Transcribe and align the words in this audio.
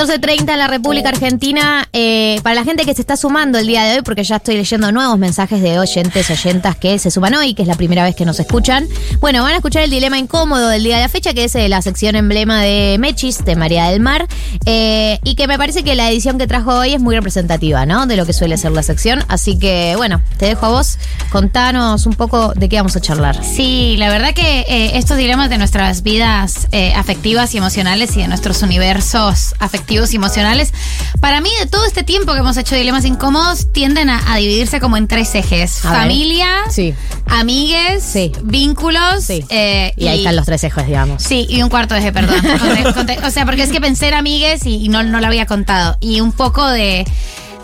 14.30 0.00 0.52
en 0.52 0.58
la 0.58 0.66
República 0.66 1.10
Argentina. 1.10 1.86
Eh, 1.92 2.40
para 2.42 2.54
la 2.54 2.64
gente 2.64 2.86
que 2.86 2.94
se 2.94 3.02
está 3.02 3.18
sumando 3.18 3.58
el 3.58 3.66
día 3.66 3.84
de 3.84 3.96
hoy, 3.96 4.02
porque 4.02 4.24
ya 4.24 4.36
estoy 4.36 4.54
leyendo 4.56 4.90
nuevos 4.92 5.18
mensajes 5.18 5.60
de 5.60 5.78
oyentes, 5.78 6.30
oyentas 6.30 6.74
que 6.76 6.98
se 6.98 7.10
suman 7.10 7.34
hoy, 7.34 7.52
que 7.52 7.60
es 7.60 7.68
la 7.68 7.74
primera 7.74 8.02
vez 8.02 8.16
que 8.16 8.24
nos 8.24 8.40
escuchan. 8.40 8.88
Bueno, 9.20 9.42
van 9.42 9.52
a 9.52 9.56
escuchar 9.56 9.82
el 9.82 9.90
dilema 9.90 10.16
incómodo 10.16 10.70
del 10.70 10.84
día 10.84 10.96
de 10.96 11.02
la 11.02 11.10
fecha, 11.10 11.34
que 11.34 11.44
es 11.44 11.54
eh, 11.54 11.68
la 11.68 11.82
sección 11.82 12.16
emblema 12.16 12.62
de 12.62 12.96
Mechis, 12.98 13.44
de 13.44 13.56
María 13.56 13.90
del 13.90 14.00
Mar. 14.00 14.26
eh, 14.64 15.18
y 15.22 15.34
que 15.34 15.46
me 15.46 15.58
parece 15.58 15.82
que 15.84 15.94
la 15.94 16.10
edición 16.10 16.38
que 16.38 16.46
trajo 16.46 16.78
hoy 16.78 16.94
es 16.94 17.00
muy 17.02 17.14
representativa, 17.14 17.84
¿no? 17.84 18.06
De 18.06 18.16
lo 18.16 18.24
que 18.24 18.32
suele 18.32 18.56
ser 18.56 18.72
la 18.72 18.82
sección. 18.82 19.22
Así 19.28 19.58
que, 19.58 19.96
bueno, 19.98 20.22
te 20.38 20.46
dejo 20.46 20.64
a 20.64 20.70
vos. 20.70 20.98
Contanos 21.30 22.06
un 22.06 22.14
poco 22.14 22.54
de 22.54 22.70
qué 22.70 22.76
vamos 22.76 22.96
a 22.96 23.02
charlar. 23.02 23.44
Sí, 23.44 23.96
la 23.98 24.08
verdad 24.08 24.32
que 24.32 24.60
eh, 24.60 24.92
estos 24.94 25.18
dilemas 25.18 25.50
de 25.50 25.58
nuestras 25.58 26.02
vidas 26.02 26.68
afectivas 26.96 27.54
y 27.54 27.58
emocionales 27.58 28.16
y 28.16 28.22
de 28.22 28.28
nuestros 28.28 28.62
universos 28.62 29.54
afectivos 29.58 29.89
y 29.90 30.16
emocionales, 30.16 30.72
para 31.20 31.40
mí 31.40 31.50
de 31.58 31.66
todo 31.66 31.84
este 31.84 32.02
tiempo 32.04 32.32
que 32.32 32.38
hemos 32.38 32.56
hecho 32.56 32.74
dilemas 32.76 33.04
incómodos, 33.04 33.72
tienden 33.72 34.08
a, 34.08 34.32
a 34.32 34.36
dividirse 34.36 34.80
como 34.80 34.96
en 34.96 35.08
tres 35.08 35.34
ejes. 35.34 35.84
A. 35.84 35.92
Familia, 35.92 36.46
Sí. 36.70 36.94
amigues, 37.26 38.02
Sí. 38.02 38.32
vínculos. 38.42 39.24
Sí. 39.24 39.44
eh, 39.48 39.92
Y 39.96 40.06
ahí 40.08 40.18
están 40.18 40.36
los 40.36 40.46
tres 40.46 40.62
ejes, 40.64 40.86
digamos. 40.86 41.22
Sí, 41.22 41.46
y 41.48 41.62
un 41.62 41.68
cuarto 41.68 41.94
eje, 41.94 42.12
perdón. 42.12 42.40
Conte- 42.60 42.94
conte- 42.94 43.18
o 43.26 43.30
sea, 43.30 43.44
porque 43.44 43.62
es 43.62 43.70
que 43.70 43.80
pensé 43.80 44.08
en 44.08 44.14
amigues 44.14 44.66
y, 44.66 44.76
y 44.84 44.88
no, 44.88 45.02
no 45.02 45.20
lo 45.20 45.26
había 45.26 45.46
contado. 45.46 45.96
Y 46.00 46.20
un 46.20 46.32
poco 46.32 46.66
de, 46.68 47.04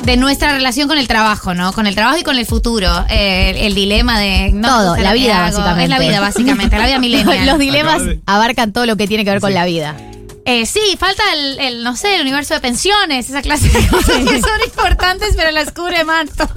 de 0.04 0.16
nuestra 0.16 0.52
relación 0.52 0.88
con 0.88 0.98
el 0.98 1.08
trabajo, 1.08 1.54
¿no? 1.54 1.72
Con 1.72 1.86
el 1.86 1.94
trabajo 1.94 2.18
y 2.18 2.22
con 2.22 2.36
el 2.38 2.46
futuro. 2.46 2.88
Eh, 3.08 3.50
el, 3.50 3.56
el 3.68 3.74
dilema 3.74 4.18
de... 4.18 4.50
No, 4.52 4.68
Todo, 4.68 4.96
la 4.96 5.12
vida, 5.12 5.40
básicamente. 5.40 5.84
Es 5.84 5.88
la 5.90 5.98
vida, 5.98 6.20
básicamente. 6.20 6.78
La 6.78 6.86
vida 6.86 6.98
milenial. 7.00 7.46
Los 7.46 7.58
dilemas 7.58 8.02
abarcan 8.26 8.72
todo 8.72 8.86
lo 8.86 8.96
que 8.96 9.06
tiene 9.06 9.24
que 9.24 9.30
ver 9.30 9.40
con 9.40 9.54
la 9.54 9.64
vida. 9.64 9.96
Eh, 10.46 10.64
sí, 10.64 10.80
falta 10.98 11.22
el, 11.34 11.58
el, 11.58 11.82
no 11.84 11.96
sé, 11.96 12.14
el 12.14 12.22
universo 12.22 12.54
de 12.54 12.60
pensiones, 12.60 13.28
esa 13.28 13.42
clase 13.42 13.68
de 13.68 13.86
cosas 13.88 14.16
que 14.18 14.40
son 14.40 14.60
importantes, 14.64 15.34
pero 15.36 15.50
las 15.50 15.72
cubre 15.72 16.04
Manto. 16.04 16.48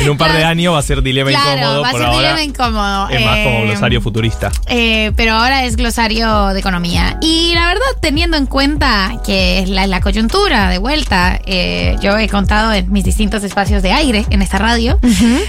En 0.00 0.10
un 0.10 0.16
par 0.18 0.32
de 0.32 0.44
años 0.44 0.74
va 0.74 0.78
a 0.78 0.82
ser 0.82 1.02
dilema 1.02 1.30
Claro, 1.30 1.56
incómodo. 1.56 1.82
va 1.82 1.88
a 1.88 1.90
por 1.90 2.00
ser 2.00 2.08
ahora 2.08 2.18
dilema 2.20 2.42
incómodo. 2.42 3.08
Es 3.08 3.24
más 3.24 3.38
como 3.38 3.58
Eh, 3.58 3.64
glosario 3.66 4.00
futurista. 4.00 4.52
Eh, 4.68 5.12
pero 5.16 5.34
ahora 5.34 5.64
es 5.64 5.76
glosario 5.76 6.48
de 6.48 6.60
economía. 6.60 7.18
Y 7.20 7.52
la 7.54 7.66
verdad, 7.68 7.84
teniendo 8.00 8.36
en 8.36 8.46
cuenta 8.46 9.20
que 9.24 9.60
es 9.60 9.68
la, 9.68 9.86
la 9.86 10.00
coyuntura 10.00 10.68
de 10.68 10.78
vuelta, 10.78 11.40
eh, 11.46 11.96
yo 12.00 12.16
he 12.18 12.28
contado 12.28 12.72
en 12.72 12.92
mis 12.92 13.02
distintos 13.04 13.42
espacios 13.44 13.82
de 13.82 13.92
aire 13.92 14.26
en 14.30 14.42
esta 14.42 14.58
radio, 14.58 14.98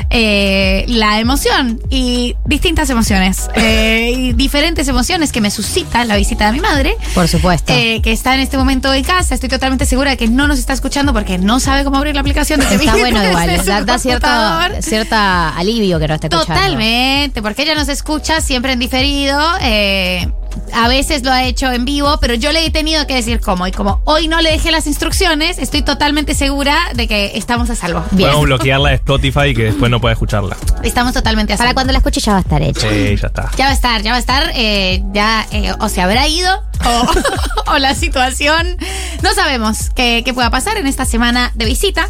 eh, 0.10 0.86
la 0.88 1.20
emoción 1.20 1.80
y 1.90 2.36
distintas 2.46 2.90
emociones, 2.90 3.50
eh, 3.56 4.12
y 4.16 4.34
diferentes 4.34 4.88
emociones 4.88 5.32
que 5.32 5.42
me 5.42 5.52
suscita 5.52 6.04
la 6.06 6.16
visita 6.16 6.48
de 6.48 6.54
mi 6.54 6.60
madre. 6.62 6.96
Por 7.14 7.27
supuesto. 7.28 7.74
eh, 7.74 8.02
que 8.02 8.12
está 8.12 8.34
en 8.36 8.42
este 8.42 8.58
momento 8.58 8.94
en 8.94 9.04
casa, 9.04 9.36
estoy 9.36 9.50
totalmente 9.50 9.86
segura 9.86 10.12
de 10.12 10.18
que 10.18 10.28
no 10.28 10.48
nos 10.48 10.60
está 10.60 10.74
escuchando 10.74 11.14
porque 11.14 11.38
no 11.38 11.60
sabe 11.60 11.84
cómo 11.84 11.98
abrir 11.98 12.14
la 12.16 12.22
aplicación 12.22 12.60
de 12.60 12.66
Está 12.76 12.96
bueno 12.98 13.24
igual. 13.28 13.66
Da, 13.66 13.82
da 13.84 14.00
cierta 14.82 15.50
alivio 15.50 16.00
que 16.00 16.08
no 16.08 16.14
esté 16.16 16.28
escuchando. 16.28 16.54
Totalmente, 16.62 17.42
porque 17.42 17.64
ella 17.64 17.76
nos 17.76 17.90
escucha 17.90 18.42
siempre 18.42 18.74
en 18.74 18.80
diferido. 18.80 19.40
eh, 19.62 20.28
a 20.74 20.88
veces 20.88 21.24
lo 21.24 21.32
ha 21.32 21.44
hecho 21.44 21.72
en 21.72 21.86
vivo, 21.86 22.18
pero 22.20 22.34
yo 22.34 22.52
le 22.52 22.66
he 22.66 22.72
tenido 22.72 23.06
que 23.08 23.16
decir 23.16 23.40
cómo. 23.42 23.68
Y 23.68 23.72
como 23.72 24.02
hoy 24.06 24.28
no 24.28 24.42
le 24.42 24.52
dejé 24.52 24.72
las 24.72 24.88
instrucciones, 24.88 25.58
estoy 25.60 25.82
totalmente 25.82 26.34
segura 26.34 26.78
de 26.96 27.08
que 27.08 27.38
estamos 27.38 27.70
a 27.70 27.76
salvo. 27.76 28.04
Bien. 28.12 28.30
Podemos 28.30 28.46
bloquearla 28.46 28.90
de 28.90 28.96
Spotify 28.96 29.48
y 29.50 29.54
que 29.56 29.64
después 29.64 29.90
no 29.92 30.00
pueda 30.02 30.14
escucharla. 30.14 30.58
Estamos 30.84 31.14
totalmente 31.14 31.54
a 31.54 31.58
Para 31.58 31.70
salvo. 31.70 31.76
cuando 31.76 31.94
la 31.94 32.00
escuche 32.00 32.20
ya 32.22 32.34
va 32.34 32.38
a 32.40 32.42
estar 32.42 32.62
hecho. 32.62 32.82
Sí, 32.90 33.16
ya 33.16 33.28
está. 33.28 33.52
Ya 33.58 33.66
va 33.66 33.72
a 33.72 33.74
estar, 33.74 34.02
ya 34.02 34.12
va 34.12 34.18
a 34.18 34.20
estar, 34.20 34.52
eh, 34.56 35.04
ya 35.14 35.46
eh, 35.52 35.74
o 35.80 35.90
se 35.90 36.02
habrá 36.02 36.28
ido 36.28 36.64
o, 36.86 37.72
o 37.74 37.78
la 37.78 37.96
situación. 37.96 38.78
No 39.22 39.34
sabemos 39.34 39.90
qué, 39.96 40.22
qué 40.26 40.34
pueda 40.34 40.50
pasar 40.50 40.78
en 40.78 40.88
esta 40.88 41.06
semana 41.06 41.52
de 41.56 41.66
visita. 41.66 42.08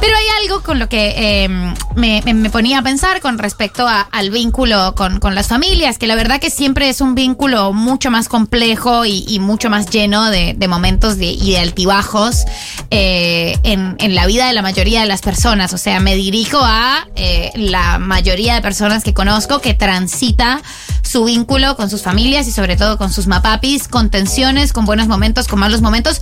Pero 0.00 0.16
hay 0.16 0.26
algo 0.44 0.62
con 0.62 0.78
lo 0.78 0.88
que 0.88 1.14
eh, 1.44 1.48
me, 1.96 2.22
me- 2.24 2.32
me 2.34 2.50
ponía 2.50 2.78
a 2.78 2.82
pensar 2.82 3.20
con 3.20 3.36
respecto 3.36 3.86
a- 3.88 4.02
al 4.12 4.30
vínculo 4.30 4.94
con, 4.94 5.18
con 5.18 5.34
las 5.34 5.48
familias, 5.48 5.98
que 5.98 6.06
la 6.06 6.14
verdad 6.14 6.38
que 6.40 6.50
siempre 6.50 6.88
es 6.88 7.00
un 7.00 7.14
vínculo 7.16 7.72
mucho 7.72 8.10
más 8.10 8.28
complejo 8.28 9.04
y, 9.04 9.24
y 9.26 9.40
mucho 9.40 9.70
más 9.70 9.90
lleno 9.90 10.30
de, 10.30 10.54
de 10.56 10.68
momentos 10.68 11.18
de, 11.18 11.26
y 11.26 11.50
de 11.52 11.58
altibajos 11.58 12.44
eh, 12.90 13.58
en, 13.64 13.96
en 13.98 14.14
la 14.14 14.26
vida 14.26 14.46
de 14.46 14.52
la 14.52 14.62
mayoría 14.62 15.00
de 15.00 15.06
las 15.06 15.20
personas. 15.20 15.72
O 15.72 15.78
sea, 15.78 15.98
me 15.98 16.14
dirijo 16.14 16.60
a 16.62 17.06
eh, 17.16 17.50
la 17.56 17.98
mayoría 17.98 18.54
de 18.54 18.62
personas 18.62 19.02
que 19.02 19.12
conozco 19.14 19.60
que 19.60 19.74
transita 19.74 20.62
su 21.02 21.24
vínculo 21.24 21.74
con 21.76 21.88
sus 21.90 22.02
familias 22.02 22.46
y 22.46 22.52
sobre 22.52 22.76
todo 22.76 22.98
con 22.98 23.10
sus 23.12 23.26
mapapis, 23.26 23.88
con 23.88 24.10
tensiones, 24.10 24.72
con 24.74 24.84
buenos 24.84 25.08
momentos, 25.08 25.48
con 25.48 25.58
malos 25.58 25.80
momentos, 25.80 26.20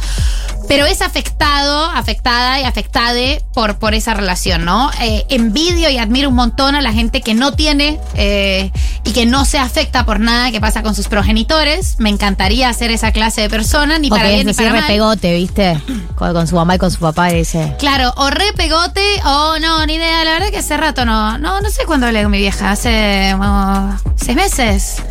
pero 0.68 0.86
es 0.86 1.02
afectado, 1.02 1.86
afectada 1.90 2.60
y 2.60 2.64
afectade 2.64 3.42
por, 3.52 3.65
por 3.74 3.94
esa 3.94 4.14
relación, 4.14 4.64
¿no? 4.64 4.90
Eh, 5.02 5.24
envidio 5.28 5.90
y 5.90 5.98
admiro 5.98 6.28
un 6.28 6.36
montón 6.36 6.74
a 6.76 6.80
la 6.80 6.92
gente 6.92 7.20
que 7.20 7.34
no 7.34 7.52
tiene 7.52 7.98
eh, 8.14 8.70
y 9.04 9.12
que 9.12 9.26
no 9.26 9.44
se 9.44 9.58
afecta 9.58 10.06
por 10.06 10.20
nada 10.20 10.52
que 10.52 10.60
pasa 10.60 10.82
con 10.84 10.94
sus 10.94 11.08
progenitores. 11.08 11.96
Me 11.98 12.08
encantaría 12.10 12.72
ser 12.72 12.90
esa 12.90 13.10
clase 13.12 13.40
de 13.42 13.50
persona, 13.50 13.98
ni 13.98 14.06
O 14.08 14.10
para 14.10 14.24
que 14.28 14.34
bien 14.34 14.48
es 14.48 14.56
ni 14.56 14.64
para 14.64 14.72
mal. 14.74 14.82
repegote, 14.82 15.34
¿viste? 15.34 15.80
Con, 16.14 16.32
con 16.32 16.46
su 16.46 16.54
mamá 16.54 16.76
y 16.76 16.78
con 16.78 16.90
su 16.90 16.98
papá 17.00 17.30
y 17.32 17.38
dice. 17.38 17.74
Claro, 17.78 18.12
o 18.16 18.30
re 18.30 18.52
pegote 18.54 19.02
o 19.24 19.58
no, 19.58 19.84
ni 19.86 19.94
idea. 19.94 20.24
La 20.24 20.32
verdad 20.32 20.50
que 20.50 20.58
hace 20.58 20.76
rato 20.76 21.04
no. 21.04 21.36
No, 21.38 21.60
no 21.60 21.70
sé 21.70 21.84
cuándo 21.84 22.06
hablé 22.06 22.22
con 22.22 22.30
mi 22.30 22.38
vieja. 22.38 22.70
Hace 22.70 23.30
como 23.36 23.96
seis 24.16 24.36
meses. 24.36 25.02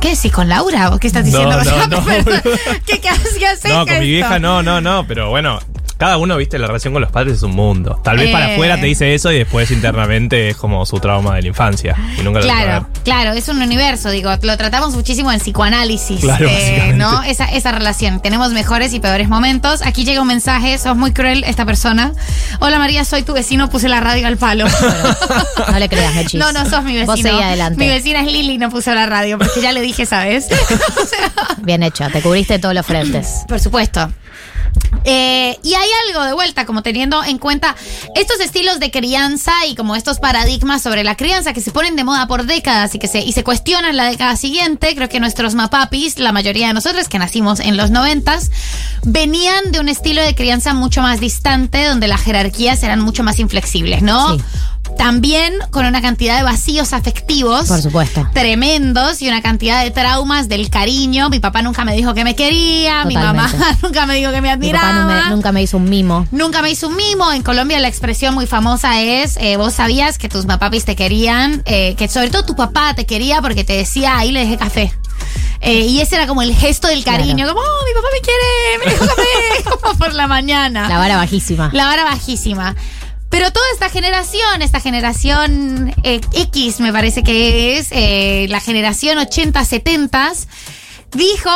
¿Qué 0.00 0.10
decís 0.16 0.32
con 0.32 0.48
Laura? 0.48 0.90
¿O 0.94 0.98
qué 0.98 1.08
estás 1.08 1.26
No, 1.26 1.30
diciendo? 1.30 1.62
no, 1.62 1.86
no, 1.88 2.00
boludo. 2.00 2.40
¿Qué, 2.86 3.00
qué 3.00 3.08
haces? 3.10 3.34
No, 3.68 3.84
con 3.86 3.98
mi 3.98 4.06
vieja 4.08 4.38
no, 4.38 4.62
no, 4.62 4.80
no, 4.80 5.06
pero 5.06 5.28
bueno, 5.28 5.58
cada 6.00 6.16
uno, 6.16 6.36
viste, 6.38 6.58
la 6.58 6.66
relación 6.66 6.94
con 6.94 7.02
los 7.02 7.12
padres 7.12 7.34
es 7.34 7.42
un 7.42 7.52
mundo. 7.54 8.00
Tal 8.02 8.16
vez 8.16 8.32
para 8.32 8.50
Eh. 8.50 8.54
afuera 8.54 8.80
te 8.80 8.86
dice 8.86 9.14
eso 9.14 9.30
y 9.30 9.36
después 9.36 9.70
internamente 9.70 10.48
es 10.48 10.56
como 10.56 10.84
su 10.86 10.98
trauma 10.98 11.36
de 11.36 11.42
la 11.42 11.48
infancia. 11.48 11.94
Y 12.18 12.22
nunca 12.22 12.40
lo 12.40 12.46
Claro, 12.46 12.86
ver. 12.90 13.02
claro, 13.04 13.32
es 13.34 13.46
un 13.48 13.60
universo, 13.60 14.10
digo, 14.10 14.30
lo 14.40 14.56
tratamos 14.56 14.94
muchísimo 14.94 15.30
en 15.30 15.38
psicoanálisis, 15.40 16.20
Claro, 16.20 16.46
eh. 16.50 16.94
¿no? 16.96 17.22
Esa, 17.22 17.44
esa 17.44 17.70
relación, 17.72 18.20
tenemos 18.22 18.50
mejores 18.52 18.94
y 18.94 19.00
peores 19.00 19.28
momentos. 19.28 19.82
Aquí 19.84 20.04
llega 20.04 20.22
un 20.22 20.28
mensaje, 20.28 20.78
sos 20.78 20.96
muy 20.96 21.12
cruel 21.12 21.44
esta 21.44 21.66
persona. 21.66 22.12
Hola 22.60 22.78
María, 22.78 23.04
soy 23.04 23.22
tu 23.22 23.34
vecino, 23.34 23.68
puse 23.68 23.88
la 23.90 24.00
radio 24.00 24.26
al 24.26 24.38
palo. 24.38 24.64
No 25.70 25.78
le 25.78 25.88
creas, 25.90 26.14
Mechis. 26.14 26.40
No, 26.40 26.50
no 26.52 26.64
sos 26.68 26.82
mi 26.82 26.94
vecino. 26.94 27.12
Vos 27.12 27.20
seguí 27.20 27.40
adelante. 27.42 27.78
Mi 27.78 27.88
vecina 27.88 28.20
es 28.22 28.26
Lili, 28.32 28.56
no 28.58 28.70
puso 28.70 28.92
la 28.94 29.04
radio, 29.06 29.36
porque 29.38 29.60
ya 29.60 29.70
le 29.72 29.82
dije, 29.82 30.06
¿sabes? 30.06 30.46
O 31.02 31.06
sea, 31.06 31.30
Bien 31.58 31.82
hecho, 31.82 32.06
te 32.10 32.22
cubriste 32.22 32.58
todos 32.58 32.74
los 32.74 32.86
frentes. 32.86 33.44
por 33.46 33.60
supuesto. 33.60 34.10
Eh, 35.04 35.58
y 35.62 35.74
hay 35.74 35.88
algo 36.08 36.24
de 36.24 36.32
vuelta, 36.32 36.66
como 36.66 36.82
teniendo 36.82 37.22
en 37.24 37.38
cuenta 37.38 37.74
estos 38.14 38.40
estilos 38.40 38.80
de 38.80 38.90
crianza 38.90 39.52
y 39.66 39.74
como 39.74 39.96
estos 39.96 40.18
paradigmas 40.18 40.82
sobre 40.82 41.04
la 41.04 41.16
crianza 41.16 41.52
que 41.52 41.60
se 41.60 41.70
ponen 41.70 41.96
de 41.96 42.04
moda 42.04 42.26
por 42.26 42.44
décadas 42.44 42.94
y 42.94 42.98
que 42.98 43.08
se, 43.08 43.20
y 43.20 43.32
se 43.32 43.44
cuestionan 43.44 43.96
la 43.96 44.04
década 44.04 44.36
siguiente. 44.36 44.94
Creo 44.94 45.08
que 45.08 45.20
nuestros 45.20 45.54
mapapis, 45.54 46.18
la 46.18 46.32
mayoría 46.32 46.68
de 46.68 46.74
nosotros 46.74 47.08
que 47.08 47.18
nacimos 47.18 47.60
en 47.60 47.76
los 47.76 47.90
noventas, 47.90 48.50
venían 49.04 49.72
de 49.72 49.80
un 49.80 49.88
estilo 49.88 50.22
de 50.22 50.34
crianza 50.34 50.74
mucho 50.74 51.02
más 51.02 51.20
distante, 51.20 51.84
donde 51.84 52.08
las 52.08 52.20
jerarquías 52.22 52.82
eran 52.82 53.00
mucho 53.00 53.22
más 53.22 53.38
inflexibles, 53.38 54.02
¿no? 54.02 54.36
Sí. 54.36 54.44
También 54.96 55.54
con 55.70 55.86
una 55.86 56.02
cantidad 56.02 56.36
de 56.36 56.42
vacíos 56.42 56.92
afectivos 56.92 57.68
Por 57.68 57.80
supuesto. 57.80 58.26
tremendos 58.34 59.22
y 59.22 59.28
una 59.28 59.40
cantidad 59.40 59.82
de 59.84 59.90
traumas 59.90 60.48
del 60.48 60.68
cariño. 60.68 61.30
Mi 61.30 61.38
papá 61.38 61.62
nunca 61.62 61.84
me 61.84 61.94
dijo 61.94 62.12
que 62.12 62.24
me 62.24 62.34
quería, 62.34 63.04
mi 63.04 63.14
mamá 63.14 63.50
nunca 63.82 64.04
me 64.06 64.16
dijo 64.16 64.30
que 64.30 64.40
me 64.40 64.48
Mi 64.48 64.48
admiraba. 64.48 64.79
Papá 64.80 64.92
no 64.92 65.06
me- 65.06 65.30
nunca 65.36 65.52
me 65.52 65.62
hizo 65.62 65.76
un 65.76 65.88
mimo. 65.88 66.26
Nunca 66.30 66.62
me 66.62 66.70
hizo 66.70 66.88
un 66.88 66.96
mimo. 66.96 67.30
En 67.32 67.42
Colombia 67.42 67.78
la 67.80 67.88
expresión 67.88 68.34
muy 68.34 68.46
famosa 68.46 69.00
es, 69.00 69.36
eh, 69.38 69.56
vos 69.56 69.74
sabías 69.74 70.18
que 70.18 70.28
tus 70.28 70.46
papapis 70.46 70.84
te 70.84 70.96
querían, 70.96 71.62
eh, 71.66 71.94
que 71.96 72.08
sobre 72.08 72.30
todo 72.30 72.44
tu 72.44 72.56
papá 72.56 72.94
te 72.94 73.06
quería 73.06 73.40
porque 73.42 73.64
te 73.64 73.74
decía, 73.74 74.16
ahí 74.18 74.32
le 74.32 74.40
dejé 74.40 74.56
café. 74.56 74.92
Eh, 75.60 75.80
y 75.86 76.00
ese 76.00 76.16
era 76.16 76.26
como 76.26 76.40
el 76.42 76.54
gesto 76.54 76.88
del 76.88 77.04
cariño, 77.04 77.44
Claro. 77.44 77.54
como, 77.54 77.60
oh, 77.66 77.84
mi 77.86 77.92
papá 77.94 78.08
me 78.12 78.20
quiere, 78.20 78.78
me 78.84 78.90
dejó 78.92 79.06
café, 79.06 79.78
como 79.82 79.98
por 79.98 80.14
la 80.14 80.26
mañana. 80.26 80.88
La 80.88 80.96
vara 80.98 81.16
bajísima. 81.16 81.68
La 81.74 81.84
vara 81.86 82.04
bajísima. 82.04 82.74
Pero 83.28 83.52
toda 83.52 83.64
esta 83.74 83.88
generación, 83.90 84.60
esta 84.62 84.80
generación 84.80 85.94
eh, 86.02 86.20
X, 86.32 86.80
me 86.80 86.92
parece 86.92 87.22
que 87.22 87.76
es, 87.78 87.88
eh, 87.92 88.46
la 88.48 88.58
generación 88.58 89.18
80-70, 89.18 90.46
dijo, 91.12 91.50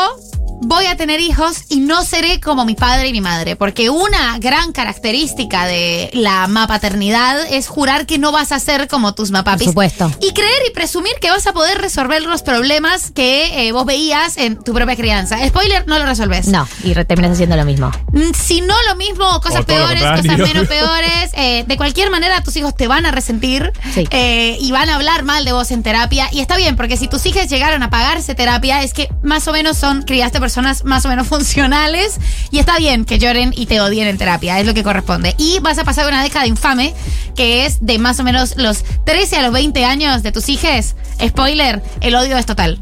voy 0.67 0.87
a 0.87 0.97
tener 0.97 1.21
hijos 1.21 1.65
y 1.69 1.81
no 1.81 2.05
seré 2.05 2.41
como 2.41 2.65
mi 2.65 2.75
padre 2.75 3.09
y 3.09 3.13
mi 3.13 3.21
madre. 3.21 3.57
Porque 3.57 3.91
una 3.91 4.39
gran 4.39 4.73
característica 4.73 5.67
de 5.67 6.11
la 6.15 6.47
mapaternidad 6.47 7.39
es 7.51 7.69
jurar 7.69 8.07
que 8.07 8.19
no 8.19 8.33
vas 8.33 8.53
a 8.53 8.59
ser 8.61 8.89
como 8.89 9.15
tus 9.15 9.31
mapapis. 9.31 9.65
Por 9.67 9.73
supuesto. 9.73 10.11
Y 10.21 10.33
creer 10.33 10.63
y 10.69 10.73
presumir 10.73 11.13
que 11.21 11.31
vas 11.31 11.47
a 11.47 11.53
poder 11.53 11.79
resolver 11.81 12.23
los 12.23 12.43
problemas 12.43 13.11
que 13.11 13.67
eh, 13.69 13.73
vos 13.73 13.85
veías 13.85 14.37
en 14.39 14.63
tu 14.63 14.73
propia 14.73 14.97
crianza. 14.97 15.37
Spoiler, 15.47 15.87
no 15.87 15.99
lo 15.99 16.07
resolves. 16.07 16.47
No, 16.49 16.67
y 16.83 16.95
terminas 17.05 17.33
haciendo 17.33 17.57
lo 17.57 17.65
mismo. 17.65 17.91
Mm, 18.13 18.33
Si 18.35 18.61
no 18.61 18.75
lo 18.89 18.97
mismo, 18.97 19.41
cosas 19.41 19.63
O 19.63 19.67
peores, 19.67 20.03
cosas 20.03 20.25
menos 20.39 20.67
peores. 20.69 21.31
eh, 21.35 21.65
de 21.67 21.77
cualquier 21.77 22.11
manera, 22.11 22.43
tus 22.43 22.57
hijos 22.57 22.75
te 22.75 22.89
van 22.89 23.05
a 23.07 23.11
resentir 23.11 23.73
Sí. 23.93 24.07
eh, 24.11 24.57
y 24.61 24.73
van 24.73 24.89
a 24.89 24.95
hablar 24.95 25.25
mal 25.25 25.45
de 25.45 25.53
vos 25.53 25.71
en 25.71 25.83
terapia. 25.83 26.29
Y 26.33 26.41
está 26.41 26.57
bien, 26.57 26.77
porque 26.77 26.97
si 26.97 27.09
tus 27.09 27.27
hijas 27.27 27.49
llegaron 27.51 27.83
a 27.83 27.91
pagarse 27.91 28.35
terapia, 28.35 28.83
es 28.83 28.95
que 28.95 29.09
más 29.23 29.44
o 29.47 29.53
menos 29.53 29.77
son 29.77 30.03
criaste 30.03 30.41
personas 30.41 30.85
más 30.85 31.05
o 31.05 31.09
menos 31.09 31.27
funcionales 31.29 32.19
y 32.51 32.59
está 32.59 32.79
bien 32.79 33.05
que 33.05 33.19
lloren 33.19 33.53
y 33.57 33.67
te 33.67 33.81
odien 33.81 34.09
en 34.09 34.19
terapia, 34.19 34.59
es 34.61 34.67
lo 34.67 34.75
que 34.75 34.83
corresponde. 34.83 35.35
Y 35.39 35.59
vas 35.61 35.79
a 35.79 35.85
pasar 35.85 36.07
una 36.07 36.23
década 36.23 36.47
infame 36.47 36.95
que 37.37 37.67
es 37.67 37.85
de 37.85 37.99
más 37.99 38.21
o 38.21 38.25
menos 38.25 38.57
los 38.57 38.85
13 39.05 39.37
a 39.37 39.43
los 39.43 39.53
20 39.53 39.85
años 39.85 40.23
de 40.23 40.33
tus 40.33 40.49
hijos. 40.49 40.95
Spoiler, 41.21 41.83
el 42.01 42.15
odio 42.15 42.37
es 42.37 42.47
total. 42.47 42.79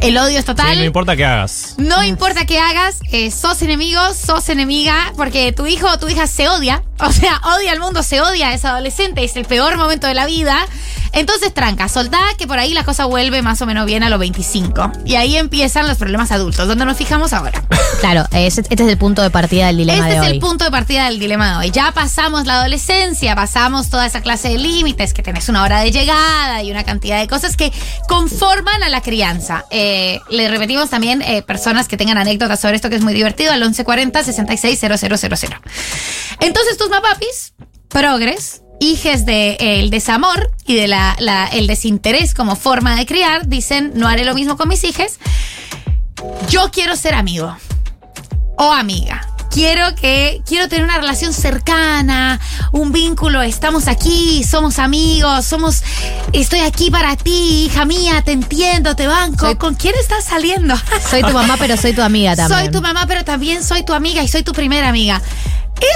El 0.00 0.16
odio 0.16 0.38
es 0.38 0.44
total. 0.44 0.72
Sí, 0.74 0.78
no 0.78 0.84
importa 0.84 1.16
qué 1.16 1.24
hagas. 1.24 1.74
No 1.76 2.02
importa 2.04 2.46
qué 2.46 2.58
hagas, 2.58 2.96
eh, 3.10 3.30
sos 3.30 3.60
enemigo, 3.62 4.00
sos 4.14 4.48
enemiga, 4.48 5.12
porque 5.16 5.52
tu 5.52 5.66
hijo 5.66 5.88
o 5.88 5.98
tu 5.98 6.08
hija 6.08 6.26
se 6.26 6.48
odia. 6.48 6.82
O 7.00 7.12
sea, 7.12 7.40
odia 7.56 7.70
al 7.70 7.78
mundo, 7.78 8.02
se 8.02 8.20
odia, 8.20 8.52
es 8.54 8.64
adolescente, 8.64 9.22
es 9.22 9.36
el 9.36 9.44
peor 9.44 9.76
momento 9.76 10.08
de 10.08 10.14
la 10.14 10.26
vida. 10.26 10.66
Entonces, 11.12 11.54
tranca, 11.54 11.88
soltá 11.88 12.18
que 12.36 12.48
por 12.48 12.58
ahí 12.58 12.74
la 12.74 12.82
cosa 12.82 13.04
vuelve 13.04 13.40
más 13.40 13.62
o 13.62 13.66
menos 13.66 13.86
bien 13.86 14.02
a 14.02 14.08
los 14.10 14.18
25. 14.18 14.90
Y 15.04 15.14
ahí 15.14 15.36
empiezan 15.36 15.86
los 15.86 15.96
problemas 15.96 16.32
adultos, 16.32 16.66
donde 16.66 16.84
nos 16.84 16.96
fijamos 16.96 17.32
ahora. 17.32 17.62
Claro, 18.00 18.26
es- 18.30 18.58
este 18.58 18.74
es 18.74 18.88
el 18.88 18.96
punto 18.98 19.22
de 19.22 19.30
partida 19.30 19.66
del 19.68 19.78
dilema 19.78 19.98
Este 19.98 20.10
de 20.10 20.16
es 20.16 20.22
hoy. 20.22 20.32
el 20.36 20.38
punto 20.40 20.64
de 20.64 20.70
partida 20.70 21.06
del 21.06 21.18
dilema 21.18 21.50
de 21.50 21.56
hoy. 21.66 21.70
Ya 21.72 21.90
pasamos 21.92 22.46
la 22.46 22.54
adolescencia, 22.60 23.34
pasamos 23.34 23.90
toda 23.90 24.06
esa 24.06 24.20
clase 24.20 24.50
de 24.50 24.58
límites, 24.58 25.12
que 25.14 25.22
tenés 25.22 25.48
una 25.48 25.62
hora 25.64 25.80
de 25.80 25.90
llegada 25.90 26.62
y 26.62 26.70
una 26.70 26.84
cantidad 26.84 27.18
de 27.18 27.26
cosas 27.26 27.56
que 27.56 27.72
conforman 28.08 28.82
a 28.84 28.88
la 28.88 29.00
crianza. 29.02 29.64
Eh, 29.70 29.87
le 30.30 30.48
repetimos 30.48 30.90
también 30.90 31.22
eh, 31.22 31.42
personas 31.42 31.88
que 31.88 31.96
tengan 31.96 32.18
anécdotas 32.18 32.60
sobre 32.60 32.76
esto 32.76 32.90
que 32.90 32.96
es 32.96 33.02
muy 33.02 33.14
divertido 33.14 33.52
al 33.52 33.60
1140 33.60 34.24
660000. 34.24 35.56
Entonces 36.40 36.76
tus 36.76 36.90
mapapis, 36.90 37.54
progres, 37.88 38.62
hijes 38.80 39.26
del 39.26 39.56
el 39.60 39.90
desamor 39.90 40.50
y 40.66 40.76
del 40.76 40.94
el 41.52 41.66
desinterés 41.66 42.34
como 42.34 42.56
forma 42.56 42.96
de 42.96 43.06
criar, 43.06 43.48
dicen, 43.48 43.92
no 43.94 44.08
haré 44.08 44.24
lo 44.24 44.34
mismo 44.34 44.56
con 44.56 44.68
mis 44.68 44.84
hijes. 44.84 45.18
Yo 46.48 46.70
quiero 46.70 46.96
ser 46.96 47.14
amigo 47.14 47.56
o 48.56 48.72
amiga. 48.72 49.37
Quiero 49.50 49.94
que 49.94 50.42
quiero 50.46 50.68
tener 50.68 50.84
una 50.84 50.98
relación 50.98 51.32
cercana, 51.32 52.38
un 52.70 52.92
vínculo, 52.92 53.42
estamos 53.42 53.88
aquí, 53.88 54.44
somos 54.44 54.78
amigos, 54.78 55.44
somos 55.46 55.82
estoy 56.32 56.60
aquí 56.60 56.90
para 56.90 57.16
ti, 57.16 57.64
hija 57.66 57.84
mía, 57.84 58.22
te 58.22 58.32
entiendo, 58.32 58.94
te 58.94 59.06
banco. 59.06 59.46
Soy- 59.46 59.56
¿Con 59.56 59.74
quién 59.74 59.94
estás 59.98 60.24
saliendo? 60.24 60.74
Soy 61.10 61.22
tu 61.22 61.32
mamá, 61.32 61.56
pero 61.58 61.76
soy 61.76 61.92
tu 61.94 62.02
amiga 62.02 62.36
también. 62.36 62.60
Soy 62.60 62.70
tu 62.70 62.80
mamá, 62.82 63.06
pero 63.08 63.24
también 63.24 63.64
soy 63.64 63.82
tu 63.84 63.94
amiga 63.94 64.22
y 64.22 64.28
soy 64.28 64.42
tu 64.42 64.52
primera 64.52 64.88
amiga. 64.88 65.20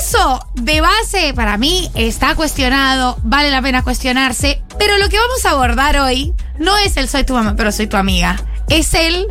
Eso 0.00 0.44
de 0.54 0.80
base 0.80 1.34
para 1.34 1.58
mí 1.58 1.90
está 1.94 2.34
cuestionado, 2.34 3.18
vale 3.22 3.50
la 3.50 3.60
pena 3.60 3.82
cuestionarse, 3.82 4.62
pero 4.78 4.96
lo 4.98 5.08
que 5.08 5.18
vamos 5.18 5.44
a 5.44 5.50
abordar 5.50 5.98
hoy 5.98 6.32
no 6.58 6.76
es 6.78 6.96
el 6.96 7.08
soy 7.08 7.24
tu 7.24 7.34
mamá, 7.34 7.54
pero 7.56 7.70
soy 7.72 7.86
tu 7.86 7.96
amiga. 7.96 8.40
Es 8.68 8.94
el 8.94 9.26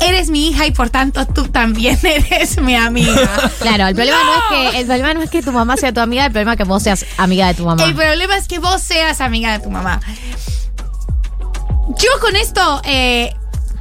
eres 0.00 0.30
mi 0.30 0.48
hija 0.48 0.66
y 0.66 0.70
por 0.70 0.90
tanto 0.90 1.26
tú 1.26 1.48
también 1.48 1.98
eres 2.02 2.60
mi 2.60 2.74
amiga. 2.74 3.50
Claro, 3.60 3.86
el 3.86 3.94
problema 3.94 4.18
no. 4.24 4.36
es 4.36 4.72
que 4.72 4.80
el 4.80 4.86
problema 4.86 5.14
no 5.14 5.22
es 5.22 5.30
que 5.30 5.42
tu 5.42 5.52
mamá 5.52 5.76
sea 5.76 5.92
tu 5.92 6.00
amiga, 6.00 6.26
el 6.26 6.32
problema 6.32 6.52
es 6.52 6.58
que 6.58 6.64
vos 6.64 6.82
seas 6.82 7.04
amiga 7.16 7.48
de 7.48 7.54
tu 7.54 7.64
mamá. 7.64 7.82
El 7.84 7.94
problema 7.94 8.36
es 8.36 8.48
que 8.48 8.58
vos 8.58 8.80
seas 8.80 9.20
amiga 9.20 9.52
de 9.52 9.64
tu 9.64 9.70
mamá. 9.70 10.00
Yo 11.96 12.10
con 12.20 12.36
esto 12.36 12.82
eh, 12.84 13.34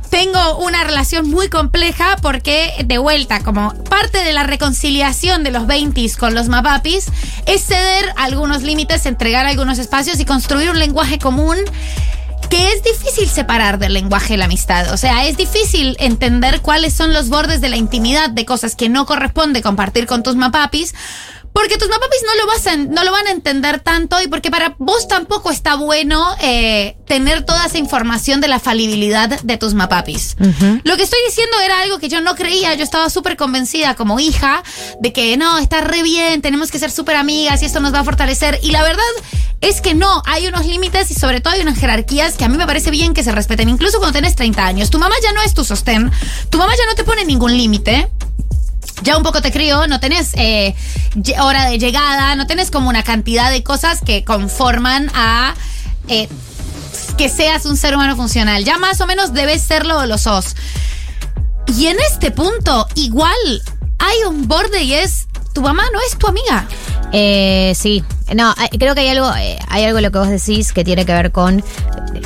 tengo 0.09 0.57
una 0.57 0.83
relación 0.83 1.29
muy 1.29 1.49
compleja 1.49 2.15
porque, 2.21 2.73
de 2.85 2.97
vuelta, 2.97 3.41
como 3.41 3.73
parte 3.83 4.23
de 4.23 4.33
la 4.33 4.43
reconciliación 4.43 5.43
de 5.43 5.51
los 5.51 5.67
20 5.67 6.09
con 6.17 6.33
los 6.33 6.47
mapapis, 6.47 7.07
es 7.45 7.65
ceder 7.65 8.13
algunos 8.15 8.63
límites, 8.63 9.05
entregar 9.05 9.45
algunos 9.45 9.79
espacios 9.79 10.19
y 10.19 10.25
construir 10.25 10.69
un 10.69 10.79
lenguaje 10.79 11.19
común 11.19 11.57
que 12.49 12.71
es 12.71 12.83
difícil 12.83 13.27
separar 13.27 13.79
del 13.79 13.93
lenguaje 13.93 14.37
la 14.37 14.45
amistad. 14.45 14.93
O 14.93 14.97
sea, 14.97 15.25
es 15.27 15.37
difícil 15.37 15.95
entender 15.99 16.61
cuáles 16.61 16.93
son 16.93 17.13
los 17.13 17.29
bordes 17.29 17.61
de 17.61 17.69
la 17.69 17.77
intimidad 17.77 18.29
de 18.29 18.45
cosas 18.45 18.75
que 18.75 18.89
no 18.89 19.05
corresponde 19.05 19.61
compartir 19.61 20.05
con 20.05 20.23
tus 20.23 20.35
mapapis. 20.35 20.93
Porque 21.57 21.77
tus 21.77 21.89
mapapis 21.89 22.19
no 22.23 22.35
lo, 22.35 22.45
vas 22.45 22.67
a, 22.67 22.77
no 22.77 23.03
lo 23.03 23.11
van 23.11 23.25
a 23.25 23.31
entender 23.31 23.79
tanto 23.79 24.21
y 24.21 24.27
porque 24.27 24.51
para 24.51 24.75
vos 24.77 25.07
tampoco 25.07 25.49
está 25.49 25.73
bueno 25.73 26.23
eh, 26.39 26.97
tener 27.07 27.43
toda 27.45 27.65
esa 27.65 27.79
información 27.79 28.41
de 28.41 28.47
la 28.47 28.59
falibilidad 28.59 29.41
de 29.41 29.57
tus 29.57 29.73
mapapis. 29.73 30.37
Lo 30.83 30.95
que 30.97 31.01
estoy 31.01 31.19
diciendo 31.25 31.57
era 31.65 31.81
algo 31.81 31.97
que 31.97 32.09
yo 32.09 32.21
no 32.21 32.35
creía, 32.35 32.75
yo 32.75 32.83
estaba 32.83 33.09
súper 33.09 33.37
convencida 33.37 33.95
como 33.95 34.19
hija 34.19 34.61
de 35.01 35.11
que 35.11 35.35
no, 35.35 35.57
está 35.57 35.81
re 35.81 36.03
bien, 36.03 36.43
tenemos 36.43 36.69
que 36.69 36.77
ser 36.77 36.91
súper 36.91 37.15
amigas 37.15 37.63
y 37.63 37.65
esto 37.65 37.79
nos 37.79 37.91
va 37.91 38.01
a 38.01 38.03
fortalecer. 38.03 38.59
Y 38.61 38.69
la 38.69 38.83
verdad 38.83 39.03
es 39.59 39.81
que 39.81 39.95
no, 39.95 40.21
hay 40.27 40.45
unos 40.45 40.67
límites 40.67 41.09
y 41.09 41.15
sobre 41.15 41.41
todo 41.41 41.55
hay 41.55 41.61
unas 41.61 41.79
jerarquías 41.79 42.35
que 42.35 42.45
a 42.45 42.49
mí 42.49 42.57
me 42.57 42.67
parece 42.67 42.91
bien 42.91 43.15
que 43.15 43.23
se 43.23 43.31
respeten, 43.31 43.67
incluso 43.67 43.97
cuando 43.97 44.13
tenés 44.13 44.35
30 44.35 44.63
años. 44.63 44.91
Tu 44.91 44.99
mamá 44.99 45.15
ya 45.23 45.33
no 45.33 45.41
es 45.41 45.55
tu 45.55 45.63
sostén, 45.63 46.11
tu 46.51 46.59
mamá 46.59 46.73
ya 46.77 46.85
no 46.85 46.93
te 46.93 47.03
pone 47.03 47.25
ningún 47.25 47.57
límite 47.57 48.11
ya 49.07 49.15
un 49.15 49.23
poco 49.23 49.41
te 49.41 49.53
crío, 49.53 49.87
no 49.87 50.01
tenés 50.01 50.33
eh, 50.33 50.75
hora 51.39 51.69
de 51.69 51.79
llegada, 51.79 52.35
no 52.35 52.45
tenés 52.45 52.71
como 52.71 52.89
una 52.89 53.03
cantidad 53.03 53.49
de 53.49 53.63
cosas 53.63 54.01
que 54.01 54.25
conforman 54.25 55.09
a 55.15 55.55
eh, 56.09 56.27
que 57.17 57.29
seas 57.29 57.65
un 57.65 57.77
ser 57.77 57.95
humano 57.95 58.17
funcional. 58.17 58.65
Ya 58.65 58.77
más 58.77 58.99
o 58.99 59.07
menos 59.07 59.33
debes 59.33 59.61
serlo 59.61 59.99
o 59.99 60.05
lo 60.05 60.17
sos. 60.17 60.57
Y 61.77 61.87
en 61.87 61.97
este 62.01 62.31
punto, 62.31 62.85
igual 62.95 63.37
hay 63.97 64.23
un 64.27 64.45
borde 64.45 64.83
y 64.83 64.93
es 64.95 65.27
tu 65.53 65.61
mamá 65.61 65.83
no 65.93 65.99
es 66.01 66.17
tu 66.17 66.27
amiga. 66.27 66.67
Eh, 67.13 67.73
sí, 67.75 68.03
no, 68.35 68.53
hay- 68.57 68.77
creo 68.77 68.93
que 68.93 69.01
hay 69.01 69.07
algo, 69.09 69.31
eh, 69.35 69.57
hay 69.69 69.85
algo 69.85 70.01
lo 70.01 70.11
que 70.11 70.19
vos 70.19 70.27
decís 70.29 70.73
que 70.73 70.83
tiene 70.83 71.05
que 71.05 71.13
ver 71.13 71.31
con 71.31 71.59
eh, 71.59 71.63